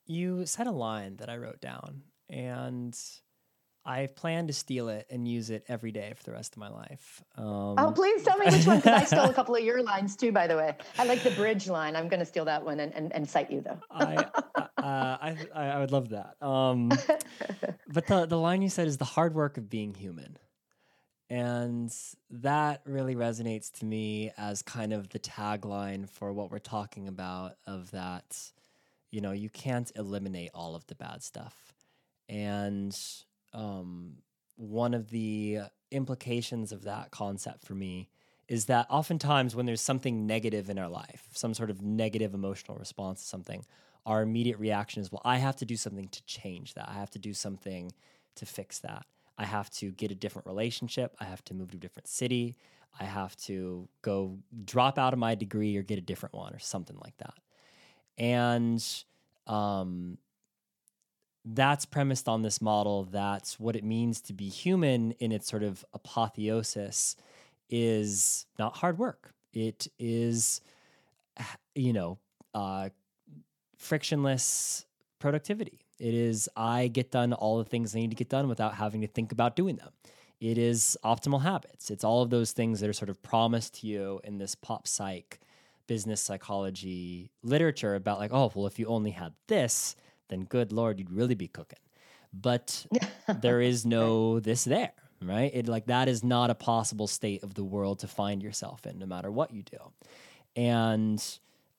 [0.06, 2.98] you said a line that I wrote down, and
[3.86, 6.70] I plan to steal it and use it every day for the rest of my
[6.70, 7.24] life.
[7.36, 10.16] Um, oh, please tell me which one, because I stole a couple of your lines
[10.16, 10.76] too, by the way.
[10.98, 11.96] I like the bridge line.
[11.96, 13.80] I'm going to steal that one and, and, and cite you, though.
[13.90, 16.36] I, uh, I, I would love that.
[16.42, 16.90] Um,
[17.88, 20.38] but the, the line you said is the hard work of being human.
[21.30, 21.94] And
[22.30, 27.56] that really resonates to me as kind of the tagline for what we're talking about
[27.66, 28.52] of that
[29.12, 31.74] you know, you can't eliminate all of the bad stuff.
[32.30, 32.98] And
[33.54, 34.14] um,
[34.56, 35.60] one of the
[35.92, 38.10] implications of that concept for me
[38.48, 42.78] is that oftentimes when there's something negative in our life, some sort of negative emotional
[42.78, 43.66] response to something,
[44.06, 46.90] our immediate reaction is, well, I have to do something to change that.
[46.90, 47.92] I have to do something
[48.36, 49.06] to fix that.
[49.38, 51.16] I have to get a different relationship.
[51.20, 52.56] I have to move to a different city.
[53.00, 56.60] I have to go drop out of my degree or get a different one or
[56.60, 57.34] something like that.
[58.18, 58.84] And
[59.48, 60.18] um,
[61.46, 65.64] that's premised on this model that what it means to be human in its sort
[65.64, 67.16] of apotheosis
[67.70, 69.34] is not hard work.
[69.54, 70.62] It is,
[71.74, 72.20] you know,
[72.54, 72.90] uh,
[73.82, 74.86] frictionless
[75.20, 75.80] productivity.
[76.00, 79.02] It is, I get done all the things I need to get done without having
[79.02, 79.90] to think about doing them.
[80.40, 81.92] It is optimal habits.
[81.92, 84.88] It's all of those things that are sort of promised to you in this pop
[84.88, 85.40] psych
[85.88, 89.96] business psychology literature about like, oh, well, if you only had this,
[90.30, 91.80] then good lord, you'd really be cooking.
[92.34, 92.86] But
[93.42, 95.52] there is no this there, right?
[95.54, 99.00] It like that is not a possible state of the world to find yourself in,
[99.00, 99.78] no matter what you do.
[100.56, 101.22] And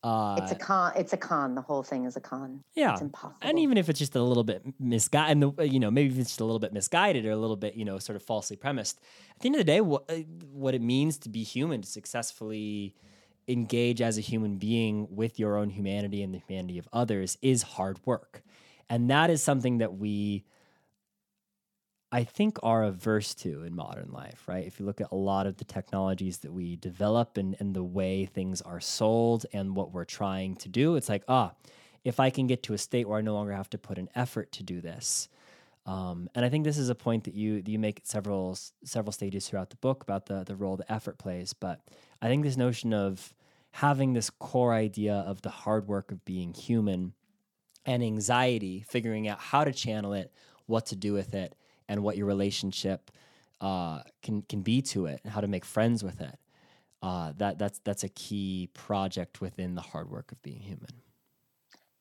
[0.03, 0.92] uh, it's a con.
[0.96, 1.55] It's a con.
[1.55, 2.64] The whole thing is a con.
[2.74, 3.36] Yeah, it's impossible.
[3.42, 6.18] And even if it's just a little bit misguided, and the, you know, maybe if
[6.18, 8.57] it's just a little bit misguided or a little bit, you know, sort of falsely
[8.57, 9.00] premised.
[9.36, 10.16] At the end of the day, what uh,
[10.50, 12.94] what it means to be human, to successfully
[13.48, 17.62] engage as a human being with your own humanity and the humanity of others is
[17.62, 18.42] hard work.
[18.88, 20.44] And that is something that we,
[22.14, 24.66] I think, are averse to in modern life, right?
[24.66, 27.82] If you look at a lot of the technologies that we develop and, and the
[27.82, 31.52] way things are sold and what we're trying to do, it's like, ah,
[32.04, 34.10] if I can get to a state where I no longer have to put an
[34.14, 35.30] effort to do this.
[35.86, 39.48] Um, and I think this is a point that you you make several several stages
[39.48, 41.54] throughout the book about the the role the effort plays.
[41.54, 41.80] But
[42.20, 43.34] I think this notion of
[43.72, 47.14] having this core idea of the hard work of being human
[47.84, 50.30] and anxiety, figuring out how to channel it,
[50.66, 51.56] what to do with it,
[51.93, 53.11] and what your relationship
[53.61, 56.38] uh, can can be to it, and how to make friends with it.
[57.03, 60.90] Uh, that that's that's a key project within the hard work of being human.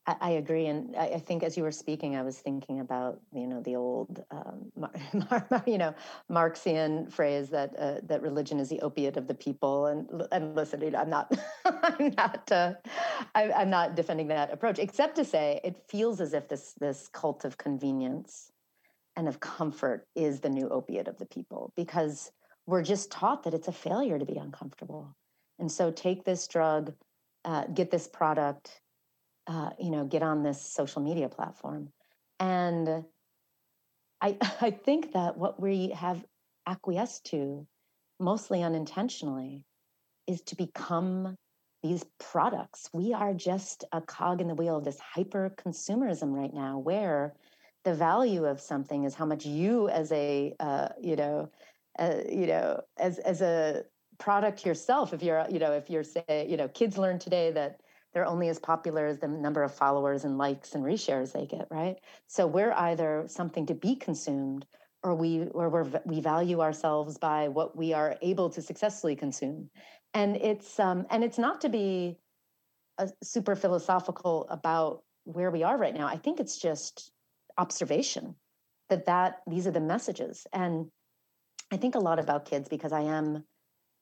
[0.07, 3.19] I, I agree, and I, I, think as you were speaking, I was thinking about
[3.33, 4.71] you know the old um,
[5.67, 5.93] you know
[6.29, 9.87] Marxian phrase that uh, that religion is the opiate of the people.
[9.87, 12.73] And and listen, I'm not I'm not uh,
[13.35, 17.09] I, I'm not defending that approach, except to say it feels as if this this
[17.09, 18.53] cult of convenience
[19.15, 22.31] and of comfort is the new opiate of the people because
[22.65, 25.15] we're just taught that it's a failure to be uncomfortable,
[25.59, 26.93] and so take this drug,
[27.45, 28.81] uh, get this product
[29.47, 31.89] uh, you know, get on this social media platform.
[32.39, 33.03] And
[34.21, 36.23] I, I think that what we have
[36.67, 37.67] acquiesced to,
[38.19, 39.65] mostly unintentionally,
[40.27, 41.35] is to become
[41.83, 42.89] these products.
[42.93, 47.33] We are just a cog in the wheel of this hyper consumerism right now, where
[47.83, 51.49] the value of something is how much you, as a uh, you know,
[51.99, 53.83] uh, you know, as as a
[54.17, 55.13] product yourself.
[55.13, 57.81] If you're you know, if you're say you know, kids learn today that
[58.13, 61.67] they're only as popular as the number of followers and likes and reshares they get,
[61.71, 61.97] right?
[62.27, 64.65] So we're either something to be consumed
[65.03, 69.69] or we or we're, we value ourselves by what we are able to successfully consume.
[70.13, 72.17] And it's um, and it's not to be
[72.97, 76.07] a super philosophical about where we are right now.
[76.07, 77.11] I think it's just
[77.57, 78.35] observation
[78.89, 80.87] that that these are the messages and
[81.71, 83.45] I think a lot about kids because I am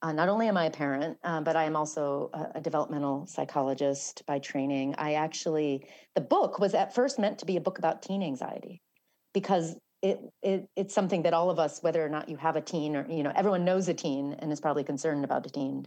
[0.02, 3.26] uh, not only am I a parent, uh, but I am also a, a, developmental
[3.26, 4.96] psychologist by training.
[4.98, 5.86] I actually,
[6.16, 8.82] the book was at first meant to be a book about teen anxiety
[9.34, 12.62] because it, it it's something that all of us, whether or not you have a
[12.62, 15.86] teen or, you know, everyone knows a teen and is probably concerned about a teen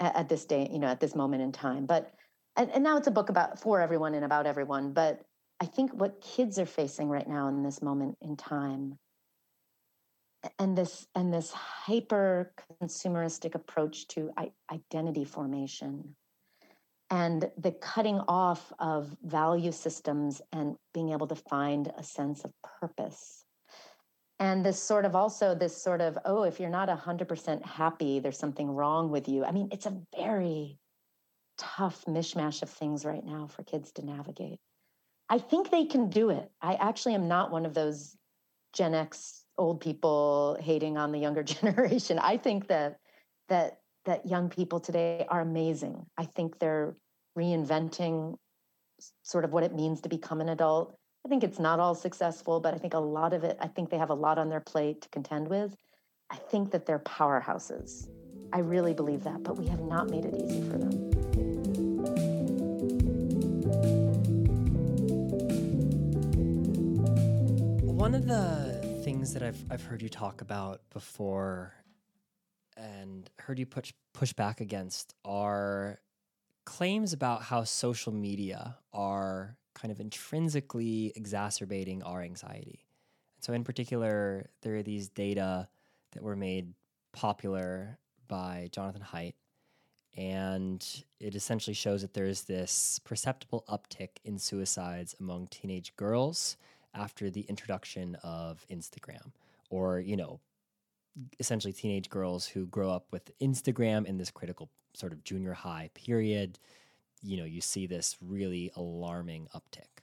[0.00, 1.84] at, at this day, you know, at this moment in time.
[1.84, 2.10] But,
[2.56, 4.94] and, and now it's a book about for everyone and about everyone.
[4.94, 5.20] But
[5.60, 8.98] I think what kids are facing right now in this moment in time
[10.58, 14.30] and this and this hyper consumeristic approach to
[14.70, 16.16] identity formation
[17.10, 22.52] and the cutting off of value systems and being able to find a sense of
[22.80, 23.44] purpose.
[24.40, 28.38] And this sort of also this sort of oh if you're not 100% happy there's
[28.38, 29.44] something wrong with you.
[29.44, 30.78] I mean it's a very
[31.58, 34.58] tough mishmash of things right now for kids to navigate
[35.28, 38.16] i think they can do it i actually am not one of those
[38.72, 42.18] gen x old people hating on the younger generation.
[42.18, 42.98] I think that
[43.48, 46.04] that that young people today are amazing.
[46.18, 46.96] I think they're
[47.38, 48.36] reinventing
[49.22, 50.96] sort of what it means to become an adult.
[51.24, 53.90] I think it's not all successful, but I think a lot of it, I think
[53.90, 55.76] they have a lot on their plate to contend with.
[56.30, 58.08] I think that they're powerhouses.
[58.52, 61.11] I really believe that, but we have not made it easy for them.
[68.02, 71.72] One of the things that I've I've heard you talk about before
[72.76, 76.00] and heard you push push back against are
[76.64, 82.80] claims about how social media are kind of intrinsically exacerbating our anxiety.
[83.38, 85.68] So in particular, there are these data
[86.10, 86.74] that were made
[87.12, 89.34] popular by Jonathan Haidt
[90.16, 96.56] and it essentially shows that there's this perceptible uptick in suicides among teenage girls
[96.94, 99.32] after the introduction of Instagram
[99.70, 100.40] or, you know,
[101.38, 105.90] essentially teenage girls who grow up with Instagram in this critical sort of junior high
[105.94, 106.58] period,
[107.22, 110.02] you know, you see this really alarming uptick.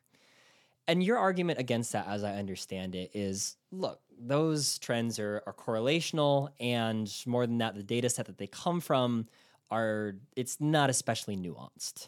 [0.87, 5.53] And your argument against that, as I understand it, is look, those trends are, are
[5.53, 9.27] correlational, and more than that, the data set that they come from
[9.69, 12.07] are it's not especially nuanced.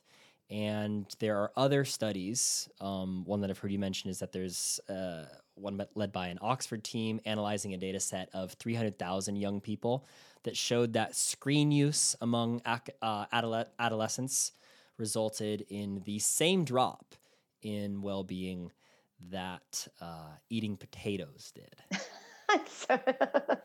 [0.51, 2.67] And there are other studies.
[2.81, 5.23] Um, one that I've heard you mention is that there's uh,
[5.55, 10.05] one led by an Oxford team analyzing a data set of 300,000 young people
[10.43, 13.25] that showed that screen use among ac- uh,
[13.79, 14.51] adolescents
[14.97, 17.15] resulted in the same drop
[17.61, 18.71] in well being
[19.29, 21.75] that uh, eating potatoes did.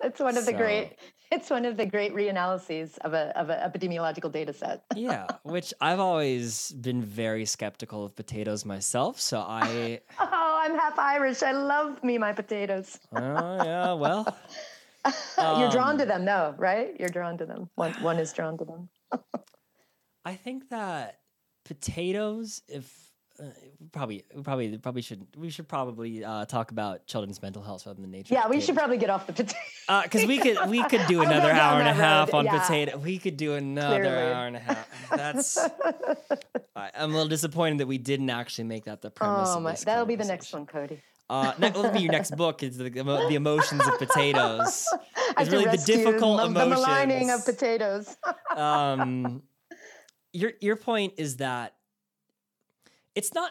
[0.03, 0.97] it's one of the great
[1.33, 4.85] it's one of the great reanalyses of a of an epidemiological data set.
[4.97, 9.21] yeah, which I've always been very skeptical of potatoes myself.
[9.21, 11.43] So I oh, I'm half Irish.
[11.43, 12.99] I love me my potatoes.
[13.13, 14.37] oh yeah, well.
[15.39, 16.97] You're drawn to um, them, though, right?
[16.99, 17.71] You're drawn to them.
[17.77, 18.89] One one is drawn to them.
[20.25, 21.21] I think that
[21.65, 23.45] potatoes, if uh,
[23.93, 28.11] probably probably probably should we should probably uh, talk about children's mental health rather than
[28.11, 28.35] nature.
[28.35, 29.59] Yeah, we should probably get off the potato.
[30.03, 32.39] Because uh, we could we could do another hour and a half road.
[32.41, 32.61] on yeah.
[32.61, 32.99] potato.
[32.99, 34.33] We could do another Clearly.
[34.33, 34.89] hour and a half.
[35.11, 35.59] That's.
[36.77, 39.51] I'm a little disappointed that we didn't actually make that the premise.
[39.51, 41.03] Oh my, that'll be the next one, Cody.
[41.29, 42.63] Uh, that'll be your next book.
[42.63, 44.87] Is the, the emotions of potatoes.
[45.39, 46.71] It's really the difficult the, emotions.
[46.71, 48.17] The maligning of potatoes.
[48.55, 49.43] um,
[50.33, 51.76] your your point is that
[53.17, 53.51] it's not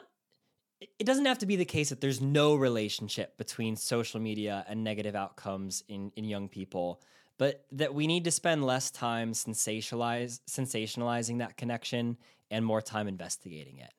[0.99, 4.83] it doesn't have to be the case that there's no relationship between social media and
[4.83, 7.01] negative outcomes in, in young people,
[7.37, 12.17] but that we need to spend less time sensationalize, sensationalizing that connection
[12.51, 13.93] and more time investigating it.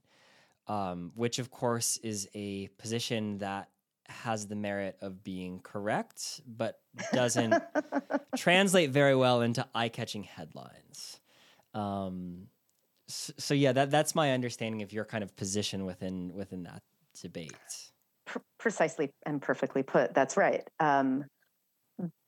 [0.69, 3.69] Um, which, of course, is a position that
[4.09, 6.81] has the merit of being correct, but
[7.13, 7.55] doesn't
[8.37, 11.21] translate very well into eye catching headlines.
[11.73, 12.49] Um,
[13.09, 16.83] so yeah, that that's my understanding of your kind of position within within that
[17.21, 17.55] debate.
[18.59, 20.15] precisely and perfectly put.
[20.15, 20.69] That's right.
[20.81, 21.25] Um,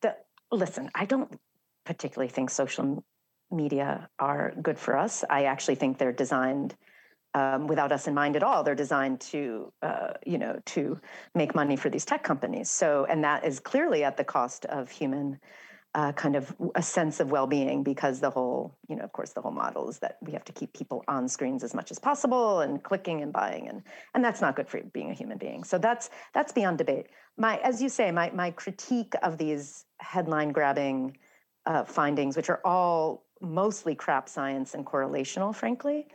[0.02, 0.16] the,
[0.52, 1.38] listen, I don't
[1.84, 3.04] particularly think social
[3.50, 5.24] media are good for us.
[5.28, 6.76] I actually think they're designed
[7.34, 8.62] um, without us in mind at all.
[8.62, 11.00] They're designed to, uh, you know, to
[11.34, 12.70] make money for these tech companies.
[12.70, 15.38] So, and that is clearly at the cost of human
[15.94, 19.40] uh, kind of a sense of well-being because the whole you know of course the
[19.40, 22.60] whole model is that we have to keep people on screens as much as possible
[22.60, 23.82] and clicking and buying and
[24.14, 25.64] and that's not good for being a human being.
[25.64, 27.06] So that's that's beyond debate.
[27.36, 31.16] My as you say my my critique of these headline grabbing
[31.66, 36.08] uh, findings which are all mostly crap science and correlational frankly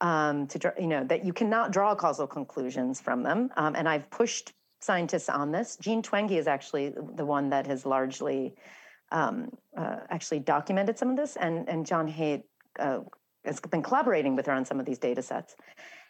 [0.00, 4.08] um, to you know that you cannot draw causal conclusions from them um, and i've
[4.10, 5.76] pushed scientists on this.
[5.80, 8.54] Jean Twenge is actually the one that has largely
[9.12, 12.42] um, uh, actually documented some of this, and, and John Haidt
[12.78, 13.00] uh,
[13.44, 15.56] has been collaborating with her on some of these data sets.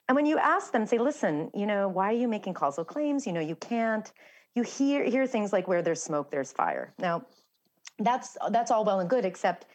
[0.09, 3.27] And when you ask them, say, listen, you know, why are you making causal claims?
[3.27, 4.11] You know, you can't.
[4.55, 6.95] You hear hear things like where there's smoke, there's fire.
[6.99, 7.27] Now,
[7.99, 9.67] that's that's all well and good, except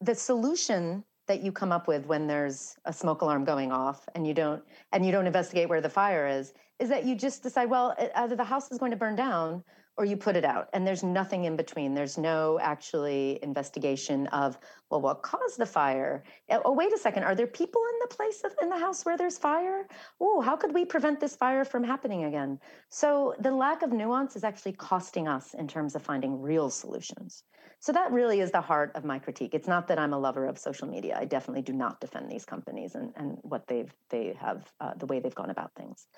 [0.00, 4.26] the solution that you come up with when there's a smoke alarm going off and
[4.26, 7.70] you don't and you don't investigate where the fire is is that you just decide
[7.70, 9.62] well either the house is going to burn down
[9.96, 11.94] or you put it out and there's nothing in between.
[11.94, 14.58] There's no actually investigation of
[14.90, 16.24] well what caused the fire.
[16.50, 17.22] Oh wait a second.
[17.22, 19.86] Are there people in the place of, in the house where there's fire?
[20.20, 22.58] Oh how could we prevent this fire from happening again?
[22.88, 27.44] So the lack of nuance is actually costing us in terms of finding real solutions.
[27.78, 29.54] So that really is the heart of my critique.
[29.54, 31.16] It's not that i'm a lover of social media.
[31.20, 35.06] I definitely do not defend these companies and, and what they've they have uh, the
[35.06, 36.08] way they've gone about things.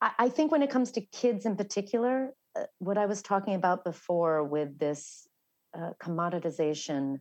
[0.00, 2.32] I think when it comes to kids in particular,
[2.78, 5.26] what I was talking about before with this
[5.76, 7.20] uh, commoditization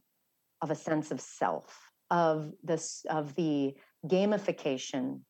[0.61, 5.21] of a sense of self, of this, of the gamification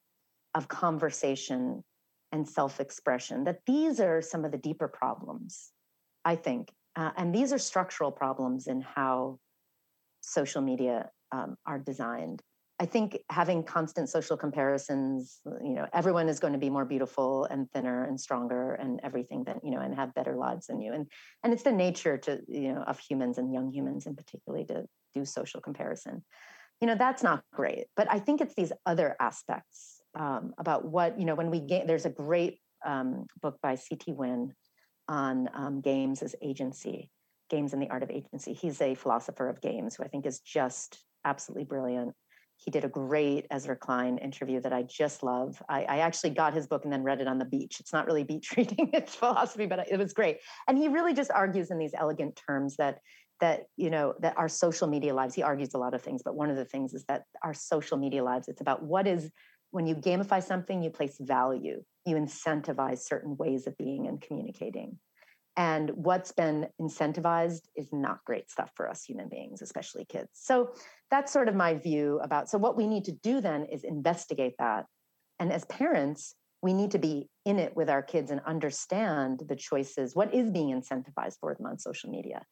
[0.55, 1.83] of conversation
[2.31, 5.71] and self-expression, that these are some of the deeper problems,
[6.25, 9.39] I think, uh, and these are structural problems in how
[10.21, 12.41] social media um, are designed.
[12.79, 17.45] I think having constant social comparisons, you know, everyone is going to be more beautiful
[17.45, 20.93] and thinner and stronger and everything that, you know, and have better lives than you.
[20.93, 21.07] And
[21.43, 24.85] and it's the nature to, you know, of humans and young humans in particular to
[25.15, 26.23] do social comparison.
[26.79, 27.87] You know, that's not great.
[27.95, 31.87] But I think it's these other aspects um, about what, you know, when we get
[31.87, 33.95] there's a great um, book by C.
[33.95, 34.51] Thi Nguyen
[35.07, 37.09] on um, games as agency,
[37.49, 38.53] games and the art of agency.
[38.53, 42.13] He's a philosopher of games who I think is just absolutely brilliant
[42.57, 45.61] he did a great Ezra Klein interview that I just love.
[45.69, 47.79] I, I, actually got his book and then read it on the beach.
[47.79, 50.39] It's not really beach reading; it's philosophy, but it was great.
[50.67, 52.99] And he really just argues in these elegant terms that
[53.39, 55.35] that you know that our social media lives.
[55.35, 57.97] He argues a lot of things, but one of the things is that our social
[57.97, 58.47] media lives.
[58.47, 59.31] It's about what is
[59.71, 64.97] when you gamify something, you place value, you incentivize certain ways of being and communicating.
[65.57, 70.29] And what's been incentivized is not great stuff for us human beings, especially kids.
[70.33, 70.69] So
[71.09, 72.47] that's sort of my view about.
[72.47, 74.85] So, what we need to do then is investigate that.
[75.39, 79.55] And as parents, we need to be in it with our kids and understand the
[79.55, 80.15] choices.
[80.15, 82.43] What is being incentivized for them on social media?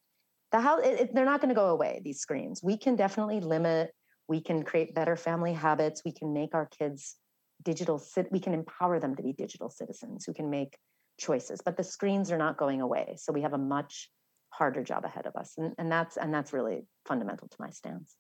[0.52, 2.02] The how they're not going to go away.
[2.04, 2.62] These screens.
[2.64, 3.92] We can definitely limit.
[4.28, 6.02] We can create better family habits.
[6.04, 7.18] We can make our kids
[7.64, 8.02] digital.
[8.32, 10.76] We can empower them to be digital citizens who can make
[11.18, 14.10] choices but the screens are not going away so we have a much
[14.50, 18.16] harder job ahead of us and, and that's and that's really fundamental to my stance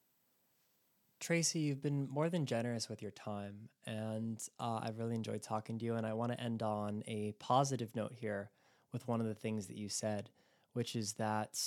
[1.21, 5.79] Tracy, you've been more than generous with your time, and uh, I've really enjoyed talking
[5.79, 5.95] to you.
[5.95, 8.51] And I want to end on a positive note here
[8.91, 10.29] with one of the things that you said,
[10.73, 11.57] which is that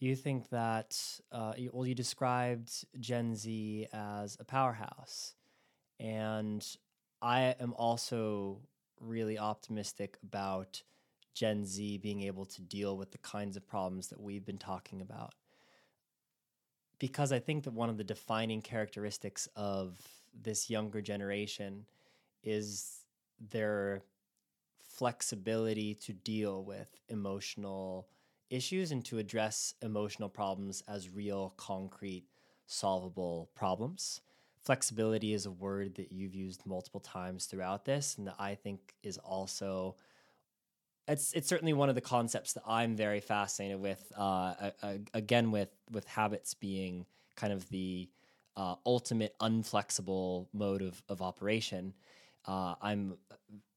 [0.00, 0.98] you think that,
[1.32, 5.34] uh, you, well, you described Gen Z as a powerhouse.
[5.98, 6.64] And
[7.22, 8.60] I am also
[9.04, 10.82] really optimistic about
[11.34, 15.00] Gen Z being able to deal with the kinds of problems that we've been talking
[15.00, 15.34] about.
[16.98, 19.98] Because I think that one of the defining characteristics of
[20.42, 21.86] this younger generation
[22.42, 23.04] is
[23.50, 24.02] their
[24.80, 28.06] flexibility to deal with emotional
[28.48, 32.26] issues and to address emotional problems as real, concrete,
[32.66, 34.20] solvable problems
[34.64, 38.94] flexibility is a word that you've used multiple times throughout this and that I think
[39.02, 39.96] is also
[41.06, 44.70] it's it's certainly one of the concepts that I'm very fascinated with uh,
[45.12, 48.08] again with with habits being kind of the
[48.56, 51.92] uh, ultimate unflexible mode of, of operation
[52.46, 53.16] uh, I'm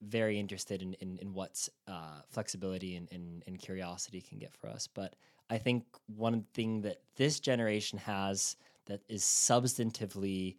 [0.01, 4.67] very interested in, in, in what uh, flexibility and, and, and, curiosity can get for
[4.67, 4.87] us.
[4.87, 5.15] But
[5.49, 8.57] I think one thing that this generation has
[8.87, 10.57] that is substantively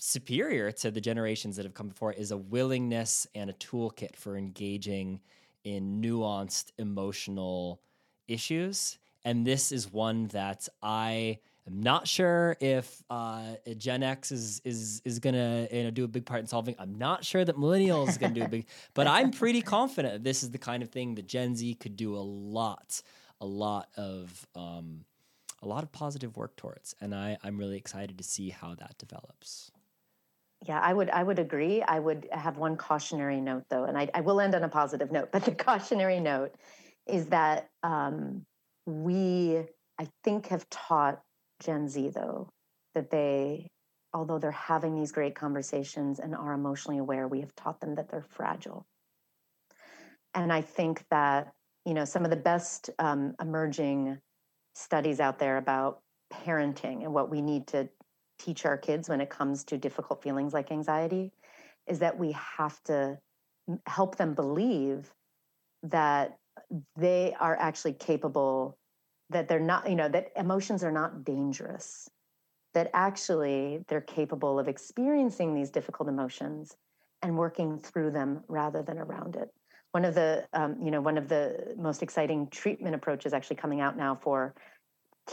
[0.00, 4.36] superior to the generations that have come before is a willingness and a toolkit for
[4.36, 5.20] engaging
[5.64, 7.80] in nuanced emotional
[8.26, 8.98] issues.
[9.24, 13.42] And this is one that I am not sure if uh,
[13.76, 16.74] Gen X is is is gonna you know do a big part in solving.
[16.78, 20.42] I'm not sure that millennials is gonna do a big, but I'm pretty confident this
[20.42, 23.02] is the kind of thing that Gen Z could do a lot
[23.40, 25.04] a lot of um,
[25.62, 28.96] a lot of positive work towards, and I, I'm really excited to see how that
[28.98, 29.70] develops.
[30.66, 31.82] Yeah, I would I would agree.
[31.82, 35.10] I would have one cautionary note though, and I, I will end on a positive
[35.10, 35.30] note.
[35.32, 36.54] But the cautionary note
[37.06, 38.44] is that um,
[38.86, 39.62] we
[39.98, 41.22] I think have taught
[41.62, 42.50] Gen Z though
[42.94, 43.68] that they,
[44.12, 48.10] although they're having these great conversations and are emotionally aware, we have taught them that
[48.10, 48.84] they're fragile.
[50.34, 51.52] And I think that
[51.86, 54.18] you know some of the best um, emerging
[54.74, 56.00] studies out there about
[56.32, 57.88] parenting and what we need to
[58.40, 61.32] teach our kids when it comes to difficult feelings like anxiety
[61.86, 63.18] is that we have to
[63.86, 65.12] help them believe
[65.82, 66.38] that
[66.96, 68.76] they are actually capable
[69.30, 72.08] that they're not you know that emotions are not dangerous
[72.74, 76.76] that actually they're capable of experiencing these difficult emotions
[77.22, 79.48] and working through them rather than around it.
[79.92, 83.80] One of the um, you know one of the most exciting treatment approaches actually coming
[83.80, 84.54] out now for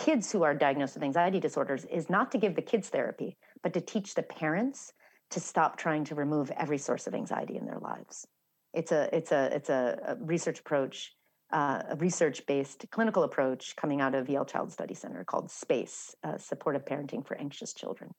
[0.05, 3.73] kids who are diagnosed with anxiety disorders is not to give the kids therapy, but
[3.73, 4.93] to teach the parents
[5.31, 8.27] to stop trying to remove every source of anxiety in their lives.
[8.73, 11.13] It's a it's a it's a, research approach,
[11.51, 16.15] uh, a research based clinical approach coming out of Yale Child Study Center called SPACE,
[16.23, 18.13] uh, Supportive Parenting for Anxious Children,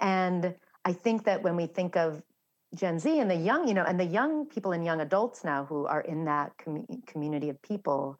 [0.00, 2.22] and I think that when we think of
[2.74, 5.64] Gen Z and the young, you know, and the young people and young adults now
[5.64, 8.18] who are in that com- community of people,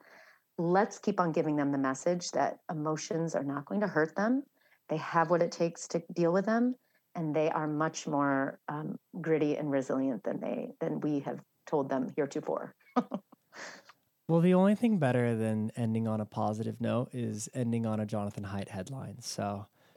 [0.59, 4.43] let's keep on giving them the message that emotions are not going to hurt them.
[4.89, 6.75] They have what it takes to deal with them,
[7.15, 11.89] and they are much more um, gritty and resilient than they than we have told
[11.89, 12.75] them heretofore.
[14.29, 18.07] well, the only thing better than ending on a positive note is ending on a
[18.07, 19.21] Jonathan Haidt headline.
[19.21, 19.67] So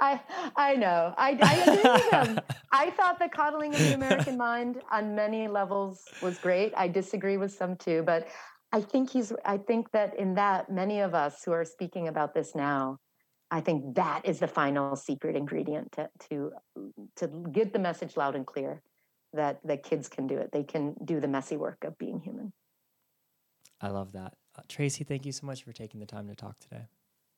[0.00, 0.20] I
[0.56, 1.14] I know.
[1.16, 2.40] I, I agree with him.
[2.72, 6.72] I thought the coddling of the American mind on many levels was great.
[6.76, 8.28] I disagree with some too, but
[8.72, 12.34] I think he's I think that in that many of us who are speaking about
[12.34, 12.98] this now,
[13.50, 16.52] I think that is the final secret ingredient to to
[17.16, 18.82] to get the message loud and clear
[19.32, 20.50] that the kids can do it.
[20.52, 22.52] They can do the messy work of being human.
[23.80, 24.34] I love that.
[24.58, 26.86] Uh, Tracy, thank you so much for taking the time to talk today.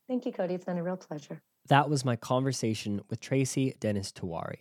[0.07, 0.55] Thank you, Cody.
[0.55, 1.43] It's been a real pleasure.
[1.69, 4.61] That was my conversation with Tracy Dennis Tiwary.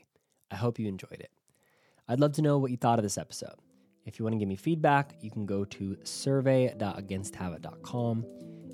[0.51, 1.31] I hope you enjoyed it.
[2.07, 3.55] I'd love to know what you thought of this episode.
[4.05, 8.25] If you want to give me feedback, you can go to survey.againsthabit.com.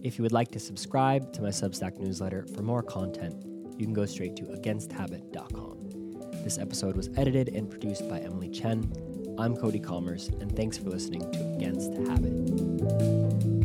[0.03, 3.35] If you would like to subscribe to my Substack newsletter for more content,
[3.77, 5.79] you can go straight to againsthabit.com.
[6.43, 8.91] This episode was edited and produced by Emily Chen.
[9.37, 13.62] I'm Cody Kommers, and thanks for listening to Against Habit.